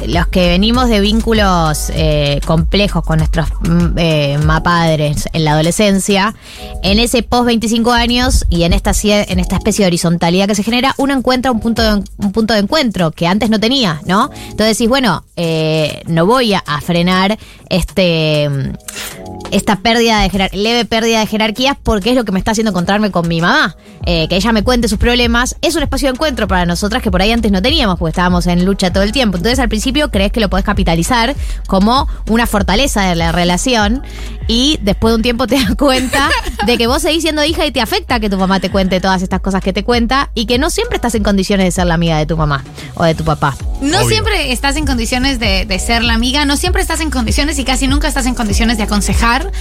los 0.07 0.27
que 0.27 0.49
venimos 0.49 0.89
de 0.89 0.99
vínculos 0.99 1.91
eh, 1.93 2.41
complejos 2.47 3.03
con 3.05 3.19
nuestros 3.19 3.47
mm, 3.61 3.97
eh, 3.97 4.37
mapadres 4.43 5.29
en 5.33 5.45
la 5.45 5.51
adolescencia, 5.53 6.33
en 6.81 6.97
ese 6.99 7.21
post 7.21 7.45
25 7.45 7.91
años 7.91 8.45
y 8.49 8.63
en 8.63 8.73
esta, 8.73 8.91
en 9.03 9.39
esta 9.39 9.57
especie 9.57 9.83
de 9.85 9.87
horizontalidad 9.87 10.47
que 10.47 10.55
se 10.55 10.63
genera, 10.63 10.95
uno 10.97 11.13
encuentra 11.13 11.51
un 11.51 11.59
punto 11.59 11.83
de, 11.83 12.03
un 12.17 12.31
punto 12.31 12.53
de 12.55 12.61
encuentro 12.61 13.11
que 13.11 13.27
antes 13.27 13.49
no 13.51 13.59
tenía, 13.59 14.01
¿no? 14.07 14.31
Entonces 14.33 14.77
decís, 14.77 14.89
bueno, 14.89 15.23
eh, 15.35 16.01
no 16.07 16.25
voy 16.25 16.53
a, 16.53 16.59
a 16.65 16.81
frenar 16.81 17.37
este 17.69 18.49
mm, 18.49 19.20
esta 19.51 19.77
pérdida 19.77 20.21
de 20.21 20.49
leve 20.53 20.85
pérdida 20.85 21.19
de 21.19 21.27
jerarquías 21.27 21.77
porque 21.81 22.09
es 22.09 22.15
lo 22.15 22.25
que 22.25 22.31
me 22.31 22.39
está 22.39 22.51
haciendo 22.51 22.71
encontrarme 22.71 23.11
con 23.11 23.27
mi 23.27 23.41
mamá. 23.41 23.75
Eh, 24.05 24.27
que 24.27 24.35
ella 24.35 24.51
me 24.51 24.63
cuente 24.63 24.87
sus 24.87 24.97
problemas. 24.97 25.55
Es 25.61 25.75
un 25.75 25.83
espacio 25.83 26.07
de 26.07 26.15
encuentro 26.15 26.47
para 26.47 26.65
nosotras 26.65 27.03
que 27.03 27.11
por 27.11 27.21
ahí 27.21 27.31
antes 27.31 27.51
no 27.51 27.61
teníamos 27.61 27.99
porque 27.99 28.09
estábamos 28.09 28.47
en 28.47 28.65
lucha 28.65 28.91
todo 28.91 29.03
el 29.03 29.11
tiempo. 29.11 29.37
Entonces 29.37 29.59
al 29.59 29.69
principio 29.69 30.09
crees 30.09 30.31
que 30.31 30.39
lo 30.39 30.49
podés 30.49 30.65
capitalizar 30.65 31.35
como 31.67 32.07
una 32.27 32.47
fortaleza 32.47 33.03
de 33.03 33.15
la 33.15 33.31
relación 33.31 34.01
y 34.47 34.79
después 34.81 35.11
de 35.11 35.15
un 35.15 35.21
tiempo 35.21 35.47
te 35.47 35.55
das 35.55 35.75
cuenta 35.75 36.29
de 36.65 36.77
que 36.77 36.87
vos 36.87 37.01
seguís 37.01 37.21
siendo 37.21 37.43
hija 37.43 37.65
y 37.65 37.71
te 37.71 37.81
afecta 37.81 38.19
que 38.19 38.29
tu 38.29 38.37
mamá 38.37 38.59
te 38.59 38.69
cuente 38.69 38.99
todas 38.99 39.21
estas 39.21 39.39
cosas 39.41 39.61
que 39.63 39.73
te 39.73 39.83
cuenta 39.83 40.29
y 40.33 40.45
que 40.45 40.57
no 40.57 40.69
siempre 40.69 40.95
estás 40.97 41.15
en 41.15 41.23
condiciones 41.23 41.65
de 41.65 41.71
ser 41.71 41.85
la 41.87 41.93
amiga 41.95 42.17
de 42.17 42.25
tu 42.25 42.35
mamá 42.37 42.63
o 42.95 43.03
de 43.03 43.15
tu 43.15 43.23
papá. 43.23 43.55
No 43.81 43.97
Obvio. 43.99 44.09
siempre 44.09 44.51
estás 44.51 44.75
en 44.75 44.85
condiciones 44.85 45.39
de, 45.39 45.65
de 45.65 45.79
ser 45.79 46.03
la 46.03 46.13
amiga, 46.13 46.45
no 46.45 46.57
siempre 46.57 46.81
estás 46.81 46.99
en 47.01 47.09
condiciones 47.09 47.57
y 47.59 47.63
casi 47.63 47.87
nunca 47.87 48.07
estás 48.07 48.25
en 48.25 48.35
condiciones 48.35 48.77
de 48.77 48.83
aconsejar. 48.83 49.51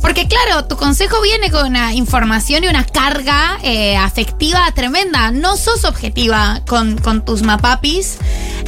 Porque 0.00 0.26
claro, 0.28 0.64
tu 0.66 0.76
consejo 0.76 1.20
viene 1.22 1.50
con 1.50 1.66
una 1.66 1.94
información 1.94 2.64
y 2.64 2.68
una 2.68 2.84
carga 2.84 3.58
eh, 3.62 3.96
afectiva 3.96 4.60
tremenda. 4.74 5.30
No 5.30 5.56
sos 5.56 5.84
objetiva 5.84 6.60
con, 6.66 6.98
con 6.98 7.24
tus 7.24 7.42
mapapis 7.42 8.18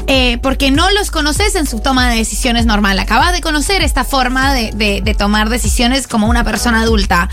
eh, 0.06 0.38
porque 0.42 0.70
no 0.70 0.90
los 0.92 1.10
conoces 1.10 1.54
en 1.56 1.66
su 1.66 1.80
toma 1.80 2.08
de 2.10 2.16
decisiones 2.16 2.64
normal. 2.66 2.98
Acabas 2.98 3.32
de 3.32 3.40
conocer 3.40 3.82
esta 3.82 4.04
forma 4.04 4.54
de, 4.54 4.70
de- 4.72 5.00
de 5.02 5.14
tomar 5.14 5.48
decisiones 5.48 5.63
como 6.08 6.28
una 6.28 6.44
persona 6.44 6.82
adulta. 6.82 7.28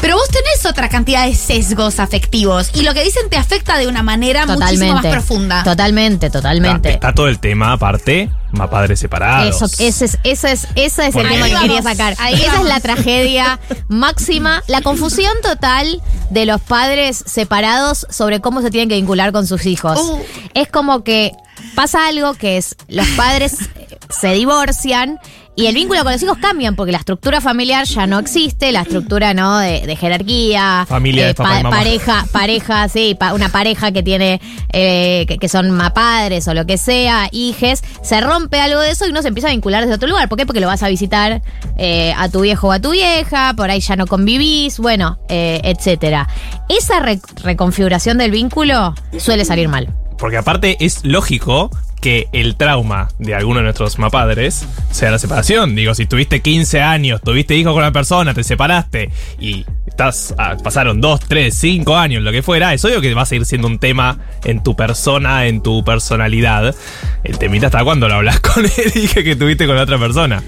Pero 0.00 0.16
vos 0.16 0.28
tenés 0.28 0.64
otra 0.66 0.88
cantidad 0.88 1.26
de 1.26 1.34
sesgos 1.34 2.00
afectivos 2.00 2.70
y 2.74 2.82
lo 2.82 2.94
que 2.94 3.04
dicen 3.04 3.28
te 3.28 3.36
afecta 3.36 3.78
de 3.78 3.86
una 3.86 4.02
manera 4.02 4.46
muchísimo 4.46 4.94
más 4.94 5.06
profunda. 5.06 5.62
Totalmente, 5.62 6.30
totalmente. 6.30 6.88
Está, 6.88 7.08
está 7.08 7.14
todo 7.14 7.28
el 7.28 7.38
tema, 7.38 7.72
aparte, 7.72 8.30
más 8.52 8.68
padres 8.68 9.00
separados. 9.00 9.54
Eso, 9.54 9.66
ese 9.82 10.04
es, 10.06 10.18
ese 10.24 10.52
es, 10.52 10.68
ese 10.74 11.08
es 11.08 11.16
el 11.16 11.28
tema 11.28 11.48
que 11.48 11.56
quería 11.56 11.82
sacar. 11.82 12.14
ahí 12.18 12.34
Esa 12.34 12.52
vamos. 12.52 12.66
es 12.66 12.74
la 12.74 12.80
tragedia 12.80 13.60
máxima, 13.88 14.62
la 14.66 14.80
confusión 14.80 15.32
total 15.42 16.02
de 16.30 16.46
los 16.46 16.60
padres 16.60 17.22
separados 17.26 18.06
sobre 18.10 18.40
cómo 18.40 18.62
se 18.62 18.70
tienen 18.70 18.88
que 18.88 18.96
vincular 18.96 19.32
con 19.32 19.46
sus 19.46 19.66
hijos. 19.66 19.98
Uh. 20.00 20.22
Es 20.54 20.68
como 20.68 21.04
que 21.04 21.32
pasa 21.74 22.06
algo 22.06 22.34
que 22.34 22.56
es, 22.56 22.76
los 22.88 23.06
padres 23.08 23.56
eh, 23.76 23.98
se 24.10 24.32
divorcian 24.32 25.18
y 25.56 25.66
el 25.66 25.74
vínculo 25.74 26.02
con 26.02 26.12
los 26.12 26.22
hijos 26.22 26.38
cambian 26.38 26.74
porque 26.74 26.90
la 26.92 26.98
estructura 26.98 27.40
familiar 27.40 27.86
ya 27.86 28.06
no 28.06 28.18
existe, 28.18 28.72
la 28.72 28.82
estructura 28.82 29.34
no 29.34 29.58
de, 29.58 29.86
de 29.86 29.96
jerarquía, 29.96 30.84
Familia 30.88 31.26
de 31.26 31.34
papá 31.34 31.60
y 31.60 31.62
mamá. 31.62 31.76
pareja, 31.76 32.26
pareja, 32.32 32.88
sí, 32.88 33.14
pa- 33.18 33.32
una 33.34 33.48
pareja 33.50 33.92
que 33.92 34.02
tiene, 34.02 34.40
eh, 34.72 35.24
que, 35.28 35.38
que 35.38 35.48
son 35.48 35.70
mapadres 35.70 36.48
o 36.48 36.54
lo 36.54 36.66
que 36.66 36.76
sea, 36.78 37.28
hijes, 37.30 37.82
se 38.02 38.20
rompe 38.20 38.60
algo 38.60 38.80
de 38.80 38.90
eso 38.90 39.06
y 39.06 39.10
uno 39.10 39.22
se 39.22 39.28
empieza 39.28 39.48
a 39.48 39.52
vincular 39.52 39.82
desde 39.82 39.94
otro 39.94 40.08
lugar. 40.08 40.28
¿Por 40.28 40.38
qué? 40.38 40.46
Porque 40.46 40.60
lo 40.60 40.66
vas 40.66 40.82
a 40.82 40.88
visitar 40.88 41.40
eh, 41.76 42.12
a 42.16 42.28
tu 42.28 42.40
viejo 42.40 42.68
o 42.68 42.72
a 42.72 42.80
tu 42.80 42.90
vieja, 42.90 43.54
por 43.56 43.70
ahí 43.70 43.80
ya 43.80 43.94
no 43.96 44.06
convivís, 44.06 44.78
bueno, 44.78 45.18
eh, 45.28 45.60
etcétera. 45.62 46.28
Esa 46.68 46.98
re- 47.00 47.20
reconfiguración 47.42 48.18
del 48.18 48.30
vínculo 48.32 48.94
suele 49.18 49.44
salir 49.44 49.68
mal. 49.68 49.88
Porque 50.18 50.36
aparte 50.36 50.76
es 50.84 51.04
lógico 51.04 51.70
que 52.00 52.28
el 52.32 52.56
trauma 52.56 53.08
de 53.18 53.34
alguno 53.34 53.58
de 53.58 53.64
nuestros 53.64 53.98
mapadres 53.98 54.66
sea 54.90 55.10
la 55.10 55.18
separación. 55.18 55.74
Digo, 55.74 55.94
si 55.94 56.06
tuviste 56.06 56.40
15 56.42 56.82
años, 56.82 57.20
tuviste 57.22 57.56
hijos 57.56 57.72
con 57.72 57.82
una 57.82 57.92
persona, 57.92 58.34
te 58.34 58.44
separaste 58.44 59.10
y 59.38 59.64
estás 59.86 60.34
pasaron 60.62 61.00
2, 61.00 61.20
3, 61.28 61.54
5 61.54 61.96
años, 61.96 62.22
lo 62.22 62.32
que 62.32 62.42
fuera, 62.42 62.74
es 62.74 62.84
obvio 62.84 63.00
que 63.00 63.14
va 63.14 63.22
a 63.22 63.26
seguir 63.26 63.46
siendo 63.46 63.68
un 63.68 63.78
tema 63.78 64.18
en 64.44 64.62
tu 64.62 64.76
persona, 64.76 65.46
en 65.46 65.62
tu 65.62 65.84
personalidad. 65.84 66.74
El 67.22 67.38
temita 67.38 67.66
está 67.66 67.84
cuando 67.84 68.08
lo 68.08 68.14
hablas 68.14 68.40
con 68.54 68.64
él 68.64 68.92
y 68.94 69.08
que 69.08 69.36
tuviste 69.36 69.66
con 69.66 69.76
otra 69.78 69.98
persona. 69.98 70.42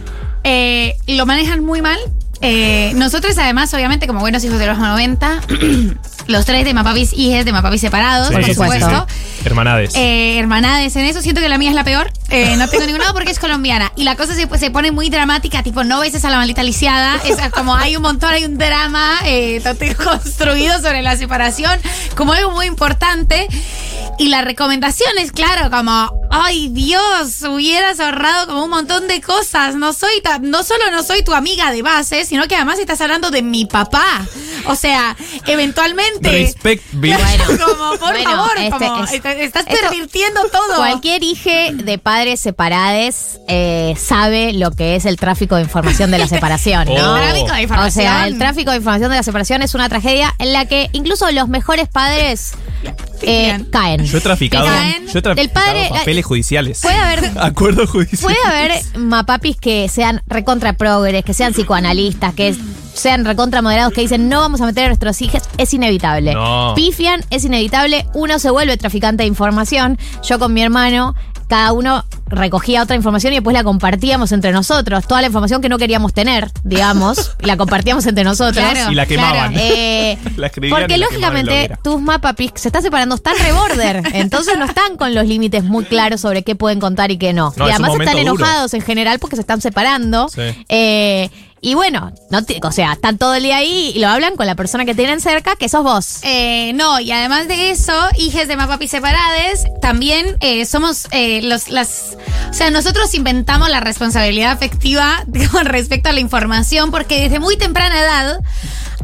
Eh, 0.44 0.94
lo 1.08 1.26
manejan 1.26 1.64
muy 1.64 1.82
mal. 1.82 1.98
Eh, 2.40 2.92
nosotros, 2.94 3.36
además, 3.38 3.72
obviamente, 3.74 4.06
como 4.06 4.20
buenos 4.20 4.44
hijos 4.44 4.58
de 4.58 4.66
los 4.66 4.78
90, 4.78 5.40
los 6.26 6.44
tres 6.44 6.64
de 6.64 6.74
Mapapis 6.74 7.12
hijes 7.12 7.44
de 7.44 7.52
Mapapis 7.52 7.80
separados, 7.80 8.28
Sí, 8.28 8.34
por 8.34 8.44
sí, 8.44 8.54
supuesto. 8.54 9.06
Hermanades. 9.44 9.94
Eh, 9.94 10.38
hermanades 10.38 10.96
en 10.96 11.04
eso, 11.04 11.22
siento 11.22 11.40
que 11.40 11.48
la 11.48 11.58
mía 11.58 11.70
es 11.70 11.76
la 11.76 11.84
peor. 11.84 12.10
Eh, 12.28 12.56
no 12.56 12.68
tengo 12.68 12.84
ningún 12.84 13.00
lado 13.00 13.14
porque 13.14 13.30
es 13.30 13.38
colombiana. 13.38 13.92
Y 13.96 14.04
la 14.04 14.16
cosa 14.16 14.34
se, 14.34 14.48
se 14.58 14.70
pone 14.70 14.90
muy 14.90 15.08
dramática, 15.08 15.62
tipo, 15.62 15.84
no 15.84 16.00
beses 16.00 16.24
a 16.24 16.30
la 16.30 16.38
maldita 16.38 16.62
lisiada. 16.62 17.20
Es 17.24 17.36
como 17.52 17.74
hay 17.74 17.96
un 17.96 18.02
montón, 18.02 18.32
hay 18.32 18.44
un 18.44 18.58
drama 18.58 19.18
eh, 19.24 19.62
construido 20.04 20.80
sobre 20.80 21.02
la 21.02 21.16
separación 21.16 21.78
como 22.16 22.32
algo 22.32 22.50
muy 22.50 22.66
importante. 22.66 23.46
Y 24.18 24.28
la 24.28 24.42
recomendación 24.42 25.10
es, 25.18 25.30
claro, 25.30 25.70
como, 25.70 26.10
ay 26.44 26.68
Dios, 26.70 27.42
hubieras 27.48 28.00
ahorrado 28.00 28.46
como 28.48 28.64
un 28.64 28.70
montón 28.70 29.08
de 29.08 29.20
cosas. 29.20 29.74
No 29.74 29.92
soy 29.92 30.20
ta- 30.22 30.38
no 30.38 30.62
solo 30.62 30.90
no 30.90 31.02
soy 31.02 31.22
tu 31.22 31.34
amiga 31.34 31.70
de 31.72 31.82
base, 31.82 32.24
sino 32.24 32.46
que 32.48 32.54
además 32.56 32.78
estás 32.78 33.00
hablando 33.00 33.30
de 33.30 33.42
mi 33.42 33.66
papá. 33.66 34.26
O 34.66 34.74
sea, 34.76 35.16
eventualmente. 35.46 36.30
Respect, 36.30 36.82
bitch. 36.92 37.16
Bueno. 37.18 37.44
como, 37.66 37.90
por 37.98 38.12
Bueno, 38.12 38.30
favor, 38.30 38.52
este 38.58 38.70
como, 38.86 39.04
es- 39.04 39.12
est- 39.14 39.26
estás 39.26 39.66
esto- 39.66 39.80
pervirtiendo 39.80 40.42
todo. 40.50 40.76
Cualquier 40.76 41.22
hije 41.22 41.70
de 41.74 41.98
padres 41.98 42.40
separados 42.40 43.38
eh, 43.48 43.94
sabe 43.98 44.52
lo 44.52 44.70
que 44.70 44.96
es 44.96 45.04
el 45.06 45.16
tráfico 45.16 45.56
de 45.56 45.62
información 45.62 46.10
de 46.10 46.18
la 46.18 46.26
separación, 46.28 46.86
¿no? 46.88 47.14
Oh. 47.14 47.16
Tráfico 47.16 47.46
de 47.52 47.58
O 47.58 47.62
información. 47.62 48.04
sea, 48.04 48.26
el 48.26 48.38
tráfico 48.38 48.70
de 48.70 48.76
información 48.78 49.10
de 49.10 49.16
la 49.16 49.22
separación 49.22 49.62
es 49.62 49.74
una 49.74 49.88
tragedia 49.88 50.34
en 50.38 50.52
la 50.52 50.66
que 50.66 50.88
incluso 50.92 51.30
los 51.30 51.48
mejores 51.48 51.88
padres 51.88 52.52
eh, 53.22 53.64
caen. 53.70 54.04
Yo 54.04 54.18
he 54.18 54.20
traficado, 54.20 54.66
Caen. 54.66 55.06
yo 55.06 55.18
he 55.18 55.22
traficado 55.22 55.34
Del 55.34 55.50
padre- 55.50 55.88
papeles 55.90 56.24
judiciales. 56.24 56.80
Puede 56.82 56.96
haber 56.96 57.30
Acuerdos 57.40 57.90
judiciales. 57.90 58.20
Puede 58.22 58.38
haber 58.46 58.98
mapapis 58.98 59.56
que 59.56 59.88
sean 59.88 60.22
recontra 60.26 60.72
progres, 60.74 61.24
que 61.24 61.34
sean 61.34 61.52
psicoanalistas, 61.52 62.34
que 62.34 62.54
sean 62.94 63.24
recontra 63.24 63.60
moderados, 63.62 63.92
que 63.92 64.00
dicen 64.00 64.28
no 64.28 64.40
vamos 64.40 64.60
a 64.60 64.66
meter 64.66 64.84
a 64.84 64.88
nuestros 64.88 65.20
hijos. 65.22 65.42
Es 65.58 65.72
inevitable. 65.74 66.32
No. 66.34 66.72
Pifian, 66.74 67.22
es 67.30 67.44
inevitable. 67.44 68.06
Uno 68.14 68.38
se 68.38 68.50
vuelve 68.50 68.76
traficante 68.76 69.22
de 69.22 69.28
información. 69.28 69.98
Yo 70.22 70.38
con 70.38 70.52
mi 70.54 70.62
hermano, 70.62 71.14
cada 71.48 71.72
uno 71.72 72.04
recogía 72.28 72.82
otra 72.82 72.96
información 72.96 73.32
y 73.32 73.36
después 73.36 73.54
la 73.54 73.62
compartíamos 73.62 74.32
entre 74.32 74.52
nosotros. 74.52 75.06
Toda 75.06 75.20
la 75.20 75.28
información 75.28 75.62
que 75.62 75.68
no 75.68 75.78
queríamos 75.78 76.12
tener, 76.12 76.50
digamos, 76.64 77.36
la 77.40 77.56
compartíamos 77.56 78.06
entre 78.06 78.24
nosotros. 78.24 78.64
Claro. 78.64 78.90
Y 78.90 78.94
la 78.94 79.06
quemaban. 79.06 79.54
Eh, 79.56 80.18
La 80.36 80.50
porque 80.50 80.98
lógicamente 80.98 81.70
tus 81.82 82.00
mapapis 82.00 82.52
se 82.54 82.68
están 82.68 82.82
separando, 82.82 83.14
están 83.14 83.34
reborder. 83.38 84.02
Entonces 84.12 84.58
no 84.58 84.64
están 84.64 84.96
con 84.96 85.14
los 85.14 85.26
límites 85.26 85.64
muy 85.64 85.84
claros 85.84 86.20
sobre 86.20 86.42
qué 86.42 86.56
pueden 86.56 86.80
contar 86.80 87.10
y 87.10 87.18
qué 87.18 87.32
no. 87.32 87.52
No, 87.56 87.66
y 87.66 87.70
es 87.70 87.74
además 87.76 87.92
están 88.00 88.16
duro. 88.16 88.34
enojados 88.34 88.74
en 88.74 88.82
general 88.82 89.18
porque 89.18 89.36
se 89.36 89.42
están 89.42 89.60
separando. 89.60 90.28
Sí. 90.28 90.42
Eh, 90.68 91.30
y 91.68 91.74
bueno, 91.74 92.12
no 92.30 92.44
te- 92.44 92.60
o 92.62 92.70
sea, 92.70 92.92
están 92.92 93.18
todo 93.18 93.34
el 93.34 93.42
día 93.42 93.56
ahí 93.56 93.92
y 93.94 93.98
lo 93.98 94.06
hablan 94.08 94.36
con 94.36 94.46
la 94.46 94.54
persona 94.54 94.84
que 94.84 94.94
tienen 94.94 95.20
cerca, 95.20 95.56
que 95.56 95.68
sos 95.68 95.82
vos. 95.82 96.18
Eh, 96.22 96.72
no, 96.74 97.00
y 97.00 97.10
además 97.10 97.48
de 97.48 97.70
eso, 97.70 97.92
hijes 98.16 98.46
de 98.46 98.56
Mapapis 98.56 98.92
separades, 98.92 99.64
también 99.82 100.36
eh, 100.40 100.64
somos 100.64 101.08
eh, 101.10 101.42
los, 101.42 101.68
las. 101.68 102.16
O 102.50 102.52
sea, 102.54 102.70
nosotros 102.70 103.12
inventamos 103.14 103.68
la 103.68 103.80
responsabilidad 103.80 104.52
afectiva 104.52 105.24
con 105.50 105.64
respecto 105.66 106.08
a 106.08 106.12
la 106.12 106.20
información, 106.20 106.92
porque 106.92 107.20
desde 107.22 107.40
muy 107.40 107.56
temprana 107.56 107.98
edad 108.00 108.40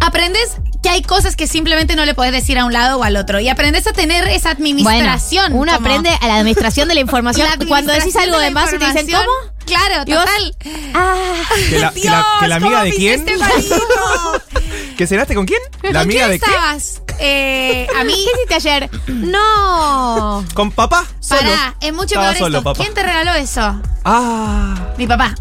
aprendes 0.00 0.52
que 0.82 0.88
hay 0.88 1.02
cosas 1.02 1.36
que 1.36 1.46
simplemente 1.46 1.94
no 1.94 2.04
le 2.04 2.12
puedes 2.14 2.32
decir 2.32 2.58
a 2.58 2.64
un 2.64 2.72
lado 2.72 2.98
o 2.98 3.04
al 3.04 3.16
otro. 3.16 3.38
Y 3.38 3.48
aprendes 3.48 3.86
a 3.86 3.92
tener 3.92 4.26
esa 4.26 4.50
administración. 4.50 5.52
Bueno, 5.52 5.62
uno 5.62 5.72
como- 5.74 5.86
aprende 5.86 6.10
a 6.20 6.26
la 6.26 6.36
administración 6.38 6.88
de 6.88 6.94
la 6.94 7.00
información. 7.06 7.46
la 7.48 7.66
Cuando 7.66 7.92
decís 7.92 8.16
algo 8.16 8.38
de 8.38 8.46
administración 8.46 8.80
más 8.82 8.92
y 8.92 8.96
te 8.96 9.02
dicen. 9.02 9.20
¿cómo? 9.20 9.51
Claro, 9.66 10.02
Y 10.06 10.12
vos- 10.14 10.24
total. 10.24 10.56
Ah, 10.94 11.32
¿Que 11.70 11.78
la, 11.78 11.90
que 11.92 12.04
la- 12.04 12.26
que 12.40 12.48
la 12.48 12.58
Dios, 12.58 12.66
amiga 12.66 12.78
¿cómo 12.80 12.84
de 12.84 12.92
quién? 12.92 13.28
Este? 13.28 13.36
¿Que 14.96 15.06
cenaste 15.06 15.34
con 15.34 15.46
quién? 15.46 15.60
¿La 15.82 15.88
¿Con 15.90 15.96
amiga 15.98 16.26
quién 16.26 16.30
de 16.32 16.38
qué? 16.40 16.50
estabas? 16.50 17.02
Eh, 17.18 17.86
a 17.98 18.04
mí. 18.04 18.12
¿Qué 18.14 18.30
hiciste 18.34 18.54
ayer? 18.54 18.90
No. 19.08 20.44
¿Con 20.54 20.70
papá? 20.72 21.04
Solo. 21.20 21.40
Pará, 21.42 21.74
es 21.80 21.92
mucho 21.92 22.06
Estaba 22.14 22.26
peor 22.32 22.38
solo, 22.38 22.58
esto. 22.58 22.70
papá. 22.70 22.82
¿Quién 22.82 22.94
te 22.94 23.02
regaló 23.02 23.32
eso? 23.34 23.80
Ah. 24.04 24.74
Mi 24.98 25.06
papá. 25.06 25.34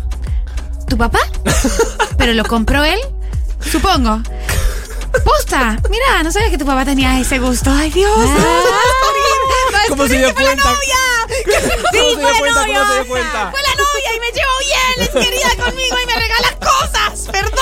¿Tu 0.87 0.97
papá? 0.97 1.19
¿Pero 2.17 2.33
lo 2.33 2.43
compró 2.45 2.83
él? 2.83 2.99
Supongo. 3.71 4.21
Posta, 5.25 5.77
mira, 5.89 6.23
no 6.23 6.31
sabía 6.31 6.49
que 6.49 6.57
tu 6.57 6.65
papá 6.65 6.85
tenía 6.85 7.19
ese 7.19 7.37
gusto. 7.39 7.69
Ay, 7.71 7.91
Dios. 7.91 8.17
me 8.17 8.25
a 9.85 9.87
¿Cómo 9.89 10.07
se 10.07 10.17
dio 10.17 10.27
que 10.27 10.33
fue 10.33 10.43
la 10.43 10.49
cuenta? 10.49 10.71
novia. 10.71 10.97
¿Cómo 11.91 11.99
se 11.99 12.09
dio 12.11 12.39
cuenta? 12.39 12.65
¿Cómo 12.65 12.85
se 12.87 12.93
dio 12.93 13.07
cuenta? 13.07 13.51
Fue 13.51 13.61
la 13.61 13.75
novia 13.75 14.15
y 14.15 14.19
me 14.19 14.31
llevo 14.31 14.51
bien, 14.59 14.93
es 15.01 15.09
querida 15.25 15.63
conmigo 15.65 15.97
y 16.01 16.05
me 16.05 16.15
regala 16.15 16.57
cosas. 16.59 17.27
Perdón. 17.31 17.60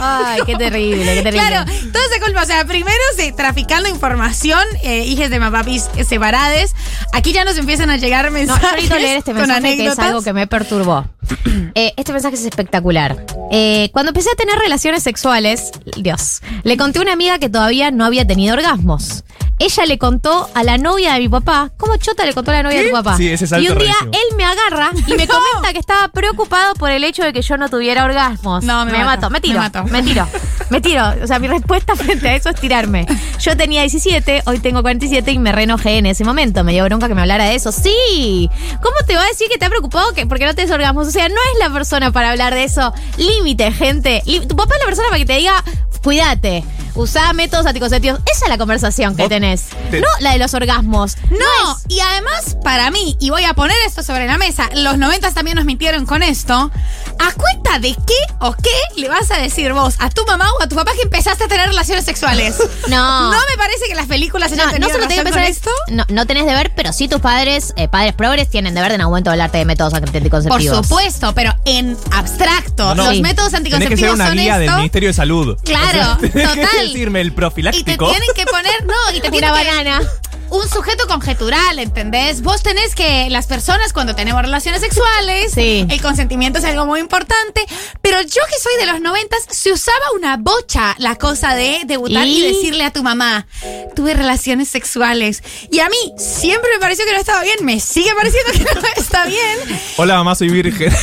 Ay, 0.00 0.40
qué 0.46 0.56
terrible, 0.56 1.04
qué 1.04 1.22
terrible. 1.22 1.46
Claro, 1.46 1.70
todo 1.92 2.02
se 2.12 2.20
culpa. 2.20 2.42
O 2.42 2.46
sea, 2.46 2.64
primero 2.64 2.96
se 3.16 3.32
traficando 3.32 3.88
información, 3.88 4.62
eh, 4.82 5.04
hijas 5.06 5.30
de 5.30 5.38
mapapis 5.38 5.88
separades. 6.06 6.74
Aquí 7.12 7.32
ya 7.32 7.44
nos 7.44 7.56
empiezan 7.58 7.90
a 7.90 7.96
llegar 7.96 8.26
No, 8.26 8.30
mensajes. 8.32 8.60
yo 8.62 8.70
necesito 8.72 8.98
leer 8.98 9.18
este 9.18 9.32
con 9.32 9.40
mensaje 9.46 9.76
que 9.76 9.86
es 9.86 9.98
algo 9.98 10.22
que 10.22 10.32
me 10.32 10.46
perturbó. 10.46 11.06
Eh, 11.76 11.92
este 11.96 12.12
mensaje 12.12 12.34
es 12.34 12.44
espectacular. 12.44 13.24
Eh, 13.52 13.90
cuando 13.92 14.10
empecé 14.10 14.28
a 14.30 14.34
tener 14.34 14.58
relaciones 14.58 15.04
sexuales, 15.04 15.70
Dios, 15.96 16.40
le 16.64 16.76
conté 16.76 16.98
a 16.98 17.02
una 17.02 17.12
amiga 17.12 17.38
que 17.38 17.48
todavía 17.48 17.92
no 17.92 18.04
había 18.04 18.26
tenido 18.26 18.54
orgasmos. 18.54 19.22
Ella 19.60 19.84
le 19.86 19.98
contó 19.98 20.48
a 20.54 20.64
la 20.64 20.78
novia 20.78 21.12
de 21.12 21.20
mi 21.20 21.28
papá. 21.28 21.70
¿Cómo 21.76 21.96
chota 21.96 22.24
le 22.24 22.32
contó 22.32 22.50
a 22.50 22.54
la 22.54 22.62
novia 22.62 22.80
de 22.80 22.86
tu 22.88 22.92
papá? 22.92 23.16
Sí, 23.16 23.28
ese 23.30 23.46
salto 23.46 23.62
y 23.64 23.68
un 23.68 23.78
día 23.78 23.92
rarísimo. 23.92 24.12
él 24.30 24.36
me 24.36 24.44
agarra 24.44 24.90
y 25.06 25.14
me 25.14 25.28
comenta 25.28 25.72
que 25.72 25.78
estaba 25.78 26.08
preocupado 26.08 26.74
por 26.74 26.90
el 26.90 27.04
hecho 27.04 27.22
de 27.22 27.32
que 27.34 27.42
yo 27.42 27.56
no 27.58 27.68
tuviera 27.68 28.04
orgasmos. 28.04 28.64
No, 28.64 28.84
me 28.86 28.92
mato, 28.92 29.04
mato, 29.04 29.30
me 29.30 29.40
tiro, 29.40 29.54
me 29.60 29.60
mato. 29.60 29.84
Me 29.90 30.02
tiro, 30.02 30.26
me 30.70 30.80
tiro. 30.80 31.02
O 31.22 31.26
sea, 31.26 31.38
mi 31.38 31.48
respuesta 31.48 31.94
frente 31.96 32.28
a 32.28 32.34
eso 32.34 32.50
es 32.50 32.60
tirarme. 32.60 33.06
Yo 33.38 33.56
tenía 33.56 33.82
17, 33.82 34.42
hoy 34.46 34.58
tengo 34.58 34.82
47 34.82 35.32
y 35.32 35.38
me 35.38 35.52
reenojé 35.52 35.98
en 35.98 36.06
ese 36.06 36.24
momento. 36.24 36.64
Me 36.64 36.72
dio 36.72 36.84
bronca 36.84 37.08
que 37.08 37.14
me 37.14 37.22
hablara 37.22 37.44
de 37.44 37.54
eso. 37.54 37.72
Sí, 37.72 38.50
¿cómo 38.82 38.96
te 39.06 39.14
va 39.14 39.22
a 39.22 39.26
decir 39.26 39.48
que 39.48 39.58
te 39.58 39.64
ha 39.64 39.68
preocupado 39.68 40.12
que 40.12 40.26
porque 40.26 40.46
no 40.46 40.54
tenés 40.54 40.70
orgasmos? 40.70 41.08
O 41.08 41.10
sea, 41.10 41.28
no 41.28 41.34
es 41.34 41.58
la 41.58 41.70
persona 41.72 42.12
para 42.12 42.30
hablar 42.30 42.54
de 42.54 42.64
eso. 42.64 42.92
Límite, 43.16 43.72
gente. 43.72 44.22
Tu 44.24 44.56
papá 44.56 44.74
es 44.74 44.80
la 44.80 44.86
persona 44.86 45.08
para 45.08 45.18
que 45.18 45.26
te 45.26 45.36
diga, 45.36 45.62
cuídate. 46.02 46.64
Usá 47.00 47.32
métodos 47.32 47.64
anticonceptivos. 47.66 48.20
Esa 48.30 48.44
es 48.44 48.48
la 48.50 48.58
conversación 48.58 49.16
que 49.16 49.28
tenés. 49.28 49.64
te- 49.90 50.00
No 50.00 50.06
la 50.20 50.32
de 50.32 50.38
los 50.38 50.52
orgasmos. 50.54 51.16
No, 51.30 51.78
y 51.88 52.00
además, 52.00 52.56
para 52.62 52.90
mí, 52.90 53.16
y 53.20 53.30
voy 53.30 53.44
a 53.44 53.54
poner 53.54 53.76
esto 53.86 54.02
sobre 54.02 54.26
la 54.26 54.36
mesa, 54.38 54.68
los 54.74 54.98
noventas 54.98 55.32
también 55.34 55.56
nos 55.56 55.64
mintieron 55.64 56.04
con 56.06 56.22
esto. 56.22 56.70
¿A 57.18 57.32
cuenta 57.34 57.78
de 57.78 57.94
qué 57.94 58.34
o 58.40 58.52
qué 58.52 59.00
le 59.00 59.08
vas 59.08 59.30
a 59.30 59.38
decir 59.38 59.72
vos 59.72 59.94
a 59.98 60.10
tu 60.10 60.24
mamá 60.26 60.50
o 60.58 60.62
a 60.62 60.68
tu 60.68 60.74
papá 60.76 60.92
que 60.94 61.02
empezaste 61.02 61.44
a 61.44 61.48
tener 61.48 61.68
relaciones 61.68 62.04
sexuales? 62.04 62.56
No. 62.90 63.30
No 63.30 63.38
me 63.50 63.56
parece 63.56 63.86
que 63.88 63.94
las 63.94 64.06
películas 64.06 64.50
hayan 64.52 64.66
No, 64.66 64.72
no 64.72 64.72
tenido 64.72 64.90
solo 64.90 65.08
que 65.08 65.14
relación 65.20 65.24
pensar 65.24 65.42
con 65.42 65.50
esto. 65.50 65.70
No, 65.94 66.04
no 66.08 66.26
tenés 66.26 66.44
deber, 66.46 66.72
pero 66.74 66.92
sí 66.92 67.08
tus 67.08 67.20
padres, 67.20 67.72
eh, 67.76 67.88
padres 67.88 68.14
progres, 68.14 68.48
tienen 68.50 68.74
deber 68.74 68.90
de 68.90 68.94
en 68.96 69.00
algún 69.02 69.12
momento 69.12 69.30
hablarte 69.30 69.58
de 69.58 69.64
métodos 69.64 69.92
Por 69.92 70.02
anticonceptivos. 70.08 70.86
supuesto, 70.86 71.32
pero 71.34 71.54
en 71.64 71.96
abstracto. 72.12 72.84
No, 72.86 72.94
no. 72.96 73.04
Los 73.04 73.14
Sí. 73.16 73.22
métodos 73.22 73.52
Tenés 73.52 73.64
que 73.70 73.70
ser 73.78 73.82
anticonceptivos 74.10 74.14
una 74.16 74.26
son 74.28 74.36
guía 74.36 74.54
del 74.58 74.68
esto. 74.68 74.76
Ministerio 74.78 75.08
de 75.08 75.12
Salud. 75.14 75.56
Claro, 75.64 76.16
total. 76.20 76.89
Decirme 76.92 77.20
el 77.20 77.28
Y 77.28 77.30
te 77.30 77.36
profiláctico. 77.36 78.10
tienen 78.10 78.28
que 78.34 78.44
poner, 78.46 78.84
no, 78.86 78.94
y 79.16 79.20
te 79.20 79.28
Una 79.28 79.30
tienen 79.38 79.50
banana. 79.50 80.00
Un 80.50 80.68
sujeto 80.68 81.06
conjetural, 81.06 81.78
¿entendés? 81.78 82.42
Vos 82.42 82.62
tenés 82.62 82.94
que, 82.94 83.28
las 83.30 83.46
personas 83.46 83.92
cuando 83.92 84.14
tenemos 84.14 84.42
relaciones 84.42 84.80
sexuales, 84.80 85.52
Sí. 85.54 85.86
el 85.88 86.02
consentimiento 86.02 86.58
es 86.58 86.64
algo 86.64 86.86
muy 86.86 87.00
importante, 87.00 87.64
pero 88.02 88.20
yo 88.20 88.42
que 88.48 88.58
soy 88.62 88.76
de 88.80 88.86
los 88.92 89.00
noventas, 89.00 89.40
se 89.48 89.72
usaba 89.72 89.98
una 90.16 90.36
bocha 90.36 90.94
la 90.98 91.16
cosa 91.16 91.54
de 91.54 91.82
debutar 91.86 92.26
y, 92.26 92.44
¿Y? 92.44 92.52
decirle 92.52 92.84
a 92.84 92.90
tu 92.92 93.02
mamá, 93.02 93.46
tuve 93.94 94.14
relaciones 94.14 94.68
sexuales. 94.68 95.42
Y 95.70 95.80
a 95.80 95.88
mí 95.88 96.12
siempre 96.18 96.70
me 96.74 96.80
pareció 96.80 97.04
que 97.04 97.12
no 97.12 97.18
estaba 97.18 97.42
bien, 97.42 97.58
me 97.62 97.78
sigue 97.80 98.10
pareciendo 98.14 98.52
que 98.52 98.64
no 98.64 98.80
está 98.96 99.24
bien. 99.26 99.58
Hola, 99.96 100.16
mamá, 100.16 100.34
soy 100.34 100.48
virgen. 100.48 100.92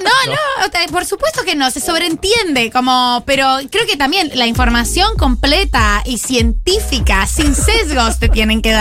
No, 0.00 0.32
no, 0.32 0.66
o 0.66 0.70
sea, 0.70 0.86
por 0.88 1.04
supuesto 1.04 1.44
que 1.44 1.54
no, 1.54 1.70
se 1.70 1.78
sobreentiende, 1.78 2.70
como, 2.70 3.22
pero 3.26 3.58
creo 3.70 3.86
que 3.86 3.96
también 3.96 4.30
la 4.34 4.46
información 4.46 5.14
completa 5.16 6.02
y 6.06 6.16
científica, 6.18 7.26
sin 7.26 7.54
sesgos, 7.54 8.18
te 8.18 8.28
tienen 8.28 8.62
que 8.62 8.72
dar. 8.72 8.79